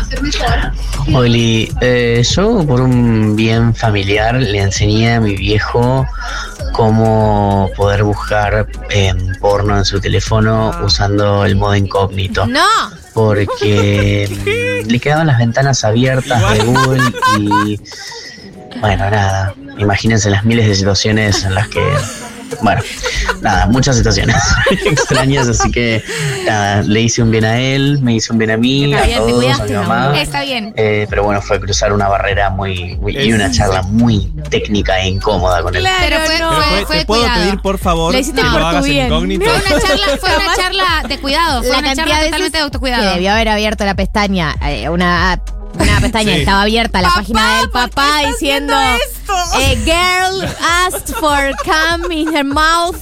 Oli, 1.13 1.71
eh, 1.81 2.23
yo 2.23 2.65
por 2.65 2.81
un 2.81 3.35
bien 3.35 3.73
familiar 3.73 4.35
le 4.35 4.59
enseñé 4.59 5.15
a 5.15 5.19
mi 5.19 5.35
viejo 5.35 6.05
cómo 6.73 7.69
poder 7.75 8.03
buscar 8.03 8.67
eh, 8.89 9.13
porno 9.39 9.77
en 9.77 9.85
su 9.85 9.99
teléfono 9.99 10.71
usando 10.83 11.45
el 11.45 11.55
modo 11.55 11.75
incógnito. 11.75 12.45
No. 12.47 12.65
Porque 13.13 14.27
mm, 14.29 14.89
le 14.89 14.99
quedaban 14.99 15.27
las 15.27 15.37
ventanas 15.37 15.83
abiertas 15.83 16.41
de 16.51 16.65
Google 16.65 17.03
y 17.39 17.79
bueno, 18.79 19.09
nada, 19.09 19.53
imagínense 19.77 20.29
las 20.29 20.43
miles 20.43 20.67
de 20.67 20.75
situaciones 20.75 21.43
en 21.45 21.55
las 21.55 21.67
que, 21.67 21.81
bueno, 22.61 22.81
nada, 23.41 23.65
muchas 23.67 23.95
situaciones 23.97 24.35
extrañas, 24.85 25.47
así 25.47 25.71
que 25.71 26.03
nada, 26.45 26.81
le 26.83 27.01
hice 27.01 27.21
un 27.21 27.31
bien 27.31 27.45
a 27.45 27.59
él, 27.59 27.99
me 28.01 28.15
hice 28.15 28.31
un 28.31 28.37
bien 28.37 28.51
a 28.51 28.57
mí, 28.57 28.93
Está 28.93 29.03
a 29.03 29.05
bien, 29.05 29.17
te 29.17 29.19
todos, 29.19 29.31
a 29.31 29.35
cuidaste, 29.37 29.67
mi 29.69 29.73
mamá. 29.75 30.21
Está 30.21 30.41
bien. 30.43 30.73
Eh, 30.77 31.07
pero 31.09 31.23
bueno, 31.23 31.41
fue 31.41 31.59
cruzar 31.59 31.93
una 31.93 32.07
barrera 32.07 32.49
muy, 32.49 32.95
muy- 32.97 33.17
y 33.17 33.33
una 33.33 33.51
charla 33.51 33.81
muy 33.83 34.31
técnica 34.49 34.99
e 34.99 35.09
incómoda 35.09 35.61
con 35.61 35.75
él. 35.75 35.85
Pero 36.01 36.19
fue, 36.21 36.39
no. 36.39 36.49
Pero 36.49 36.61
fue- 36.63 36.85
fue 36.85 36.97
te 36.99 37.05
puedo 37.05 37.21
cuidado. 37.23 37.41
pedir, 37.41 37.59
por 37.61 37.77
favor, 37.77 38.11
Le 38.11 38.17
que 38.17 38.21
hiciste 38.21 38.43
lo 38.43 38.51
por 38.51 38.59
tu 38.59 38.65
hagas 38.67 38.85
en 38.85 38.91
bien. 38.91 39.05
incógnito. 39.07 39.45
Fue 39.45 39.53
una 39.53 39.81
charla, 39.81 40.17
fue 40.19 40.29
una 40.35 40.55
charla 40.55 41.07
de 41.07 41.19
cuidado, 41.19 41.61
fue 41.63 41.71
La 41.71 41.77
una 41.79 41.87
cantidad 41.87 42.05
charla 42.05 42.19
de 42.19 42.25
totalmente 42.25 42.57
de 42.57 42.63
autocuidado. 42.63 43.03
Que 43.03 43.09
debió 43.15 43.31
haber 43.31 43.49
abierto 43.49 43.85
la 43.85 43.95
pestaña, 43.95 44.55
eh, 44.67 44.89
una, 44.89 45.39
una 45.79 45.99
pestaña 46.01 46.33
Sí. 46.33 46.39
estaba 46.41 46.61
abierta, 46.63 47.01
la 47.01 47.09
Papá, 47.09 47.19
página 47.21 47.57
del 47.61 47.69
¿por 47.69 47.81
qué 47.83 47.89
papá 47.89 48.19
diciendo 48.27 48.73
eh, 49.59 49.77
girl 49.85 50.43
asked 50.85 51.15
for 51.15 51.51
cum 51.63 52.11
in 52.11 52.35
her 52.35 52.43
mouth 52.45 52.97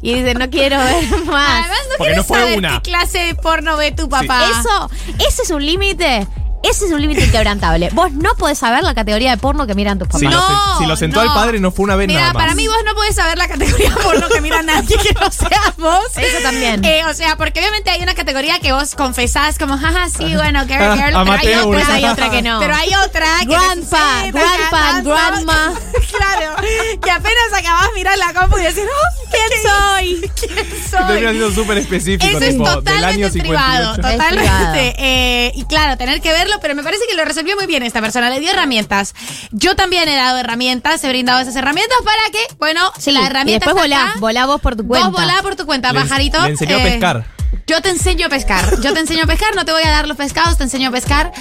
y 0.00 0.14
dice 0.14 0.34
no 0.34 0.48
quiero 0.50 0.78
ver 0.78 1.04
más. 1.26 1.60
Además, 1.66 1.78
no 1.90 1.96
Porque 1.98 2.12
quieres 2.12 2.16
no 2.16 2.24
fue 2.24 2.38
saber 2.40 2.58
una. 2.58 2.80
qué 2.82 2.90
clase 2.90 3.18
de 3.18 3.34
porno 3.34 3.76
ve 3.76 3.92
tu 3.92 4.08
papá. 4.08 4.44
Eso, 4.50 4.90
ese 5.28 5.42
es 5.42 5.50
un 5.50 5.64
límite. 5.64 6.26
Ese 6.64 6.86
es 6.86 6.90
un 6.92 7.00
límite 7.00 7.24
inquebrantable. 7.24 7.90
Vos 7.92 8.10
no 8.12 8.34
podés 8.36 8.58
saber 8.58 8.82
la 8.84 8.94
categoría 8.94 9.30
de 9.30 9.36
porno 9.36 9.66
que 9.66 9.74
miran 9.74 9.98
tus 9.98 10.08
papás. 10.08 10.20
Si, 10.20 10.26
lo, 10.26 10.32
No, 10.32 10.48
sen- 10.48 10.78
si 10.78 10.86
lo 10.86 10.96
sentó 10.96 11.22
no. 11.24 11.30
al 11.30 11.34
padre, 11.36 11.60
no 11.60 11.70
fue 11.70 11.84
una 11.84 11.96
vez 11.96 12.08
Mira, 12.08 12.20
nada 12.20 12.32
más. 12.32 12.42
para 12.42 12.54
mí 12.54 12.66
vos 12.66 12.76
no 12.84 12.94
podés 12.94 13.14
saber 13.14 13.36
la 13.38 13.48
categoría 13.48 13.94
porno 14.02 14.28
que 14.28 14.40
mira 14.40 14.62
nadie 14.62 14.96
que 14.96 15.12
no 15.12 15.30
seas 15.30 15.76
vos. 15.76 16.06
Eso 16.16 16.38
también. 16.42 16.84
Eh, 16.84 17.02
o 17.08 17.14
sea, 17.14 17.36
porque 17.36 17.60
obviamente 17.60 17.90
hay 17.90 18.02
una 18.02 18.14
categoría 18.14 18.58
que 18.60 18.72
vos 18.72 18.94
confesás 18.94 19.58
como, 19.58 19.76
jaja, 19.78 20.08
sí, 20.08 20.34
bueno, 20.34 20.60
girl, 20.66 20.94
girl. 20.96 21.12
Pero 21.24 21.32
hay, 21.32 21.54
otra, 21.54 21.94
hay 21.94 22.04
otra 22.06 22.30
que 22.30 22.42
no. 22.42 22.58
Pero 22.60 22.74
hay 22.74 22.94
otra 23.06 23.26
que 23.40 23.46
Grandpa, 23.46 24.22
grandpa, 24.32 25.00
grandma. 25.02 25.72
claro, 26.16 26.56
que 27.02 27.10
apenas 27.10 27.52
acabás 27.56 27.88
de 27.88 27.94
mirar 27.94 28.16
la 28.18 28.32
compu 28.32 28.58
y 28.58 28.62
decir, 28.62 28.84
oh, 28.84 29.23
¿quién 29.30 29.62
soy? 29.62 30.30
¿Quién 30.36 30.54
Que 30.56 30.88
soy? 30.90 31.06
termina 31.06 31.30
siendo 31.30 31.50
súper 31.52 31.78
específico, 31.78 32.26
Eso 32.26 32.38
es 32.44 32.50
tipo, 32.52 32.64
totalmente 32.64 33.06
año 33.24 33.30
58. 33.30 33.42
privado, 33.42 33.96
totalmente. 33.96 34.94
Eh, 34.98 35.52
y 35.54 35.64
claro, 35.64 35.96
tener 35.96 36.20
que 36.20 36.30
verlo, 36.32 36.56
pero 36.60 36.74
me 36.74 36.82
parece 36.82 37.04
que 37.08 37.14
lo 37.16 37.24
resolvió 37.24 37.56
muy 37.56 37.66
bien 37.66 37.82
esta 37.82 38.00
persona, 38.00 38.30
le 38.30 38.40
dio 38.40 38.50
herramientas. 38.50 39.14
Yo 39.50 39.76
también 39.76 40.08
he 40.08 40.16
dado 40.16 40.38
herramientas, 40.38 41.02
he 41.04 41.08
brindado 41.08 41.40
esas 41.40 41.56
herramientas 41.56 41.96
para 42.04 42.22
que, 42.32 42.54
bueno, 42.58 42.80
Sí, 42.98 43.10
la 43.12 43.22
y 43.22 43.24
herramienta 43.26 43.66
después 43.66 43.84
está 43.84 43.96
volá, 43.98 44.10
acá. 44.10 44.20
volá 44.20 44.46
vos 44.46 44.60
por 44.60 44.76
tu 44.76 44.86
cuenta. 44.86 45.08
Vos 45.08 45.20
volá 45.20 45.42
por 45.42 45.56
tu 45.56 45.66
cuenta, 45.66 45.92
Le- 45.92 46.00
pajarito. 46.00 46.40
le 46.42 46.50
enseñó 46.50 46.76
a 46.76 46.80
Eh, 46.80 46.90
pescar. 46.92 47.26
Yo 47.66 47.80
te 47.80 47.88
enseño 47.88 48.26
a 48.26 48.28
pescar. 48.28 48.80
Yo 48.82 48.92
te 48.92 49.00
enseño 49.00 49.22
a 49.24 49.26
pescar, 49.26 49.54
no 49.54 49.64
te 49.64 49.72
voy 49.72 49.82
a 49.84 49.90
dar 49.90 50.06
los 50.06 50.18
pescados, 50.18 50.58
te 50.58 50.64
enseño 50.64 50.90
a 50.90 50.92
pescar. 50.92 51.32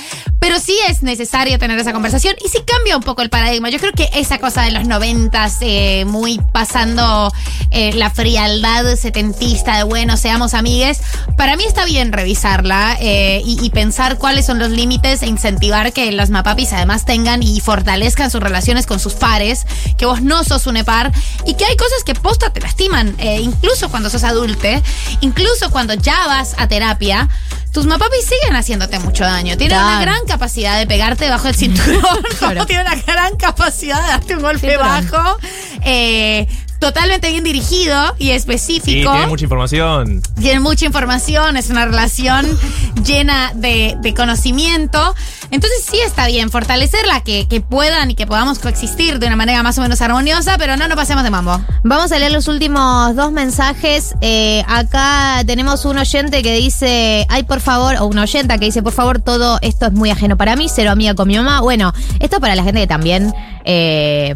Pero 0.43 0.59
sí 0.59 0.77
es 0.89 1.03
necesario 1.03 1.57
tener 1.57 1.79
esa 1.79 1.93
conversación 1.93 2.35
y 2.43 2.49
sí 2.49 2.57
cambia 2.67 2.97
un 2.97 3.03
poco 3.03 3.21
el 3.21 3.29
paradigma. 3.29 3.69
Yo 3.69 3.79
creo 3.79 3.93
que 3.93 4.09
esa 4.13 4.39
cosa 4.39 4.63
de 4.63 4.71
los 4.71 4.85
noventas, 4.85 5.59
eh, 5.61 6.03
muy 6.05 6.37
pasando 6.51 7.31
eh, 7.71 7.93
la 7.93 8.09
frialdad 8.09 8.83
setentista 8.97 9.77
de 9.77 9.83
bueno, 9.83 10.17
seamos 10.17 10.53
amigues, 10.53 10.99
para 11.37 11.55
mí 11.55 11.63
está 11.63 11.85
bien 11.85 12.11
revisarla 12.11 12.97
eh, 12.99 13.41
y, 13.45 13.69
pensar 13.69 14.17
cuáles 14.17 14.45
son 14.45 14.59
los 14.59 14.69
límites 14.69 15.23
e 15.23 15.27
incentivar 15.27 15.93
que 15.93 16.11
las 16.11 16.29
mapapis 16.29 16.73
además 16.73 17.05
tengan 17.05 17.41
y 17.41 17.61
fortalezcan 17.61 18.29
sus 18.29 18.43
relaciones 18.43 18.85
con 18.85 18.99
sus 18.99 19.13
pares, 19.13 19.65
que 19.97 20.05
vos 20.05 20.21
no 20.21 20.43
sos 20.43 20.67
un 20.67 20.75
epar 20.75 21.13
y 21.45 21.53
que 21.53 21.63
hay 21.63 21.77
cosas 21.77 22.03
que 22.03 22.15
posta 22.15 22.51
te 22.51 22.59
lastiman, 22.59 23.15
eh, 23.17 23.39
incluso 23.41 23.89
cuando 23.89 24.09
sos 24.09 24.25
adulte, 24.25 24.83
incluso 25.21 25.71
cuando 25.71 25.93
ya 25.93 26.27
vas 26.27 26.53
a 26.57 26.67
terapia. 26.67 27.29
Tus 27.73 27.87
mapapis 27.87 28.23
siguen 28.25 28.55
haciéndote 28.55 28.99
mucho 28.99 29.23
daño. 29.23 29.57
Tienen 29.57 29.79
una 29.79 29.99
gran 29.99 30.23
capacidad 30.27 30.77
de 30.77 30.85
pegarte 30.85 31.27
bajo 31.27 31.47
el 31.47 31.55
cinturón. 31.55 32.01
Claro. 32.37 32.65
Tienen 32.67 32.85
una 32.85 32.95
gran 33.01 33.35
capacidad 33.35 33.99
de 34.01 34.07
darte 34.09 34.35
un 34.35 34.43
golpe 34.43 34.69
Cinturón. 34.71 35.09
bajo. 35.09 35.37
Eh, 35.83 36.47
totalmente 36.83 37.31
bien 37.31 37.43
dirigido 37.45 38.13
y 38.19 38.25
Sí, 38.25 38.31
específico. 38.31 39.11
tiene 39.11 39.27
mucha 39.27 39.45
información. 39.45 40.21
Tiene 40.39 40.59
mucha 40.59 40.85
información, 40.85 41.55
es 41.55 41.69
una 41.69 41.85
relación 41.85 42.45
llena 43.05 43.53
de, 43.55 43.95
de 44.01 44.13
conocimiento. 44.13 45.15
Entonces 45.51 45.85
sí 45.89 45.97
está 46.05 46.27
bien 46.27 46.49
fortalecerla, 46.51 47.21
que, 47.21 47.47
que 47.47 47.61
puedan 47.61 48.11
y 48.11 48.15
que 48.15 48.27
podamos 48.27 48.59
coexistir 48.59 49.19
de 49.19 49.27
una 49.27 49.35
manera 49.37 49.63
más 49.63 49.77
o 49.77 49.81
menos 49.81 50.01
armoniosa, 50.01 50.57
pero 50.57 50.75
no 50.75 50.87
nos 50.89 50.97
pasemos 50.97 51.23
de 51.23 51.29
mambo. 51.29 51.61
Vamos 51.83 52.11
a 52.11 52.19
leer 52.19 52.31
los 52.33 52.47
últimos 52.49 53.15
dos 53.15 53.31
mensajes. 53.31 54.15
Eh, 54.19 54.63
acá 54.67 55.41
tenemos 55.45 55.85
un 55.85 55.97
oyente 55.97 56.41
que 56.43 56.53
dice, 56.55 57.25
ay, 57.29 57.43
por 57.43 57.61
favor, 57.61 57.95
o 57.99 58.07
una 58.07 58.23
oyenta 58.23 58.57
que 58.57 58.65
dice, 58.65 58.83
por 58.83 58.93
favor, 58.93 59.21
todo 59.21 59.57
esto 59.61 59.85
es 59.85 59.93
muy 59.93 60.09
ajeno 60.09 60.35
para 60.35 60.55
mí, 60.57 60.67
cero 60.73 60.91
amiga 60.91 61.13
con 61.15 61.27
mi 61.29 61.37
mamá. 61.37 61.61
Bueno, 61.61 61.93
esto 62.19 62.41
para 62.41 62.55
la 62.55 62.63
gente 62.63 62.81
que 62.81 62.87
también 62.87 63.33
eh, 63.63 64.35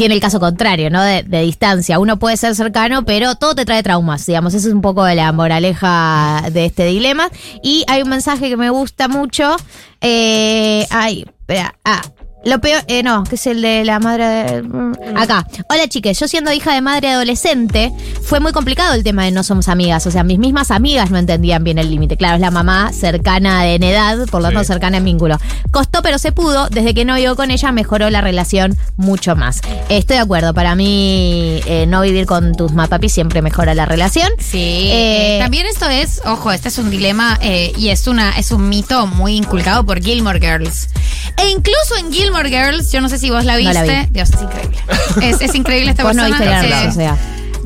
tiene 0.00 0.14
el 0.14 0.20
caso 0.22 0.40
contrario, 0.40 0.88
¿no? 0.88 1.02
De, 1.02 1.24
de 1.24 1.42
distancia. 1.42 1.98
Uno 1.98 2.18
puede 2.18 2.38
ser 2.38 2.54
cercano, 2.54 3.04
pero 3.04 3.34
todo 3.34 3.54
te 3.54 3.66
trae 3.66 3.82
traumas, 3.82 4.24
digamos. 4.24 4.54
Esa 4.54 4.68
es 4.68 4.72
un 4.72 4.80
poco 4.80 5.06
la 5.06 5.30
moraleja 5.30 6.48
de 6.50 6.64
este 6.64 6.86
dilema. 6.86 7.28
Y 7.62 7.84
hay 7.86 8.00
un 8.00 8.08
mensaje 8.08 8.48
que 8.48 8.56
me 8.56 8.70
gusta 8.70 9.08
mucho. 9.08 9.56
Eh, 10.00 10.86
ay, 10.88 11.26
espera, 11.40 11.74
ah. 11.84 12.00
Lo 12.42 12.58
peor, 12.58 12.82
eh, 12.86 13.02
no, 13.02 13.22
que 13.24 13.34
es 13.34 13.46
el 13.46 13.60
de 13.60 13.84
la 13.84 13.98
madre 13.98 14.24
de- 14.26 14.62
mm, 14.62 14.92
Acá. 15.16 15.46
Hola 15.68 15.86
chiques, 15.88 16.18
yo 16.18 16.26
siendo 16.26 16.50
hija 16.52 16.72
de 16.72 16.80
madre 16.80 17.10
adolescente, 17.10 17.92
fue 18.22 18.40
muy 18.40 18.52
complicado 18.52 18.94
el 18.94 19.02
tema 19.04 19.24
de 19.24 19.30
no 19.30 19.42
somos 19.42 19.68
amigas. 19.68 20.06
O 20.06 20.10
sea, 20.10 20.24
mis 20.24 20.38
mismas 20.38 20.70
amigas 20.70 21.10
no 21.10 21.18
entendían 21.18 21.62
bien 21.64 21.76
el 21.78 21.90
límite. 21.90 22.16
Claro, 22.16 22.36
es 22.36 22.40
la 22.40 22.50
mamá 22.50 22.92
cercana 22.94 23.66
en 23.68 23.82
edad, 23.82 24.16
por 24.30 24.40
lo 24.40 24.48
Sí. 24.48 24.54
tanto 24.54 24.66
cercana 24.72 24.96
en 24.96 25.04
vínculo. 25.04 25.36
Costó, 25.70 26.00
pero 26.00 26.16
se 26.18 26.32
pudo. 26.32 26.68
Desde 26.70 26.94
que 26.94 27.04
no 27.04 27.16
vivo 27.16 27.36
con 27.36 27.50
ella, 27.50 27.72
mejoró 27.72 28.08
la 28.08 28.22
relación 28.22 28.74
mucho 28.96 29.36
más. 29.36 29.60
Estoy 29.90 30.16
de 30.16 30.22
acuerdo. 30.22 30.54
Para 30.54 30.74
mí, 30.74 31.60
eh, 31.66 31.84
no 31.88 32.00
vivir 32.00 32.24
con 32.24 32.54
tus 32.54 32.72
mapapis 32.72 33.12
siempre 33.12 33.42
mejora 33.42 33.74
la 33.74 33.84
relación. 33.84 34.30
Sí. 34.38 34.88
Eh, 34.90 35.38
también 35.42 35.66
esto 35.66 35.88
es, 35.90 36.22
ojo, 36.24 36.52
este 36.52 36.68
es 36.68 36.78
un 36.78 36.88
dilema 36.90 37.38
eh, 37.42 37.72
y 37.76 37.88
es 37.88 38.06
una 38.06 38.30
es 38.38 38.50
un 38.50 38.68
mito 38.70 39.06
muy 39.06 39.36
inculcado 39.36 39.84
por 39.84 40.00
Gilmore 40.00 40.40
Girls. 40.40 40.88
E 41.36 41.48
incluso 41.50 41.96
en 41.98 42.12
Gilmore 42.12 42.29
Girls, 42.48 42.92
yo 42.92 43.00
no 43.00 43.08
sé 43.08 43.18
si 43.18 43.30
vos 43.30 43.44
la 43.44 43.52
No 43.54 43.58
viste. 43.58 43.74
la 43.74 43.82
vi. 44.02 44.08
Dios, 44.10 44.30
es 44.30 44.42
increíble. 44.42 44.78
Es, 45.22 45.40
es 45.40 45.54
increíble 45.54 45.90
esta 45.90 46.04
Vos 46.04 46.14
no 46.16 46.22
persona. 46.24 46.60
viste 46.62 46.66
Eh, 46.68 46.78
Girls, 46.80 46.92
o 46.96 46.98
sea. 46.98 47.16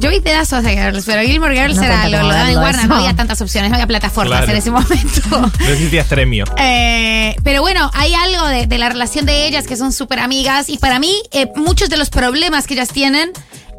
Yo 0.01 0.11
vi 0.11 0.21
pedazos 0.21 0.65
de 0.65 0.73
Girls, 0.73 1.05
pero 1.07 1.23
Gilmore 1.23 1.55
Girls 1.55 1.77
No 1.77 1.83
era 1.85 2.09
lo, 2.09 2.23
lo 2.23 2.29
daban 2.29 2.51
en 2.51 2.59
Warner, 2.59 2.89
no 2.89 2.97
había 2.97 3.15
tantas 3.15 3.41
opciones, 3.41 3.71
no 3.71 3.77
había 3.77 3.87
plataformas 3.87 4.39
Claro. 4.41 4.51
en 4.53 4.59
ese 4.59 4.71
momento. 4.73 5.21
No 5.61 5.69
existía 5.69 6.03
Stremio. 6.05 6.45
Eh, 6.59 7.37
pero 7.45 7.61
bueno, 7.63 7.91
hay 7.95 8.13
algo 8.15 8.47
de, 8.49 8.67
de 8.67 8.79
la 8.79 8.89
relación 8.89 9.25
de 9.25 9.47
ellas 9.47 9.67
que 9.69 9.77
son 9.77 9.93
súper 9.93 10.19
amigas 10.19 10.69
y 10.69 10.79
para 10.79 10.99
mí 10.99 11.15
eh, 11.31 11.49
muchos 11.57 11.89
de 11.91 11.97
los 11.97 12.11
problemas 12.11 12.67
que 12.67 12.75
ellas 12.75 12.89
tienen 12.89 13.31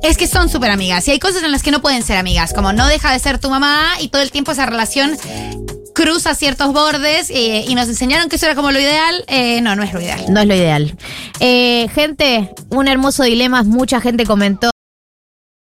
es 0.08 0.18
que 0.18 0.28
son 0.28 0.50
súper 0.50 0.70
amigas 0.70 1.08
y 1.08 1.12
hay 1.12 1.20
cosas 1.20 1.44
en 1.44 1.52
las 1.52 1.63
que 1.63 1.72
no 1.72 1.82
pueden 1.82 2.04
ser 2.04 2.18
amigas, 2.18 2.54
como 2.54 2.74
no 2.74 2.88
deja 2.88 3.12
de 3.12 3.20
ser 3.20 3.39
tu 3.39 3.50
mamá 3.50 3.94
y 4.00 4.10
todo 4.10 4.22
el 4.22 4.32
tiempo 4.32 4.52
esa 4.52 4.65
relación 4.65 5.18
cruza 5.96 6.36
ciertos 6.36 6.74
bordes 6.74 7.30
eh, 7.30 7.65
y 7.68 7.74
nos 7.74 7.88
enseñaron 7.88 8.30
que 8.30 8.36
eso 8.36 8.46
era 8.46 8.54
como 8.54 8.72
lo 8.72 8.80
ideal. 8.80 9.24
Eh, 9.28 9.62
no, 9.62 9.76
no 9.76 9.84
es 9.84 9.94
lo 9.94 10.02
ideal. 10.02 10.26
No 10.30 10.41
es 10.41 10.48
lo 10.48 10.54
ideal. 10.54 10.96
Eh, 11.39 11.88
gente, 11.96 12.52
un 12.70 12.88
hermoso 12.88 13.24
dilema. 13.24 13.63
Mucha 13.63 14.02
gente 14.02 14.26
comentó 14.26 14.70